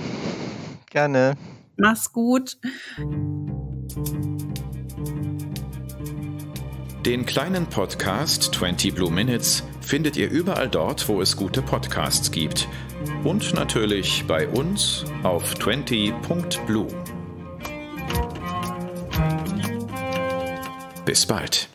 gerne. 0.90 1.36
Mach's 1.78 2.12
gut. 2.12 2.58
Den 7.06 7.26
kleinen 7.26 7.68
Podcast 7.68 8.56
20 8.56 8.96
Blue 8.96 9.12
Minutes 9.12 9.64
findet 9.82 10.18
ihr 10.18 10.30
überall 10.30 10.68
dort, 10.68 11.08
wo 11.08 11.22
es 11.22 11.38
gute 11.38 11.62
Podcasts 11.62 12.32
gibt. 12.32 12.68
Und 13.24 13.54
natürlich 13.54 14.26
bei 14.28 14.48
uns 14.48 15.06
auf 15.24 15.54
20.blue. 15.56 16.88
Bis 21.08 21.26
bald. 21.26 21.70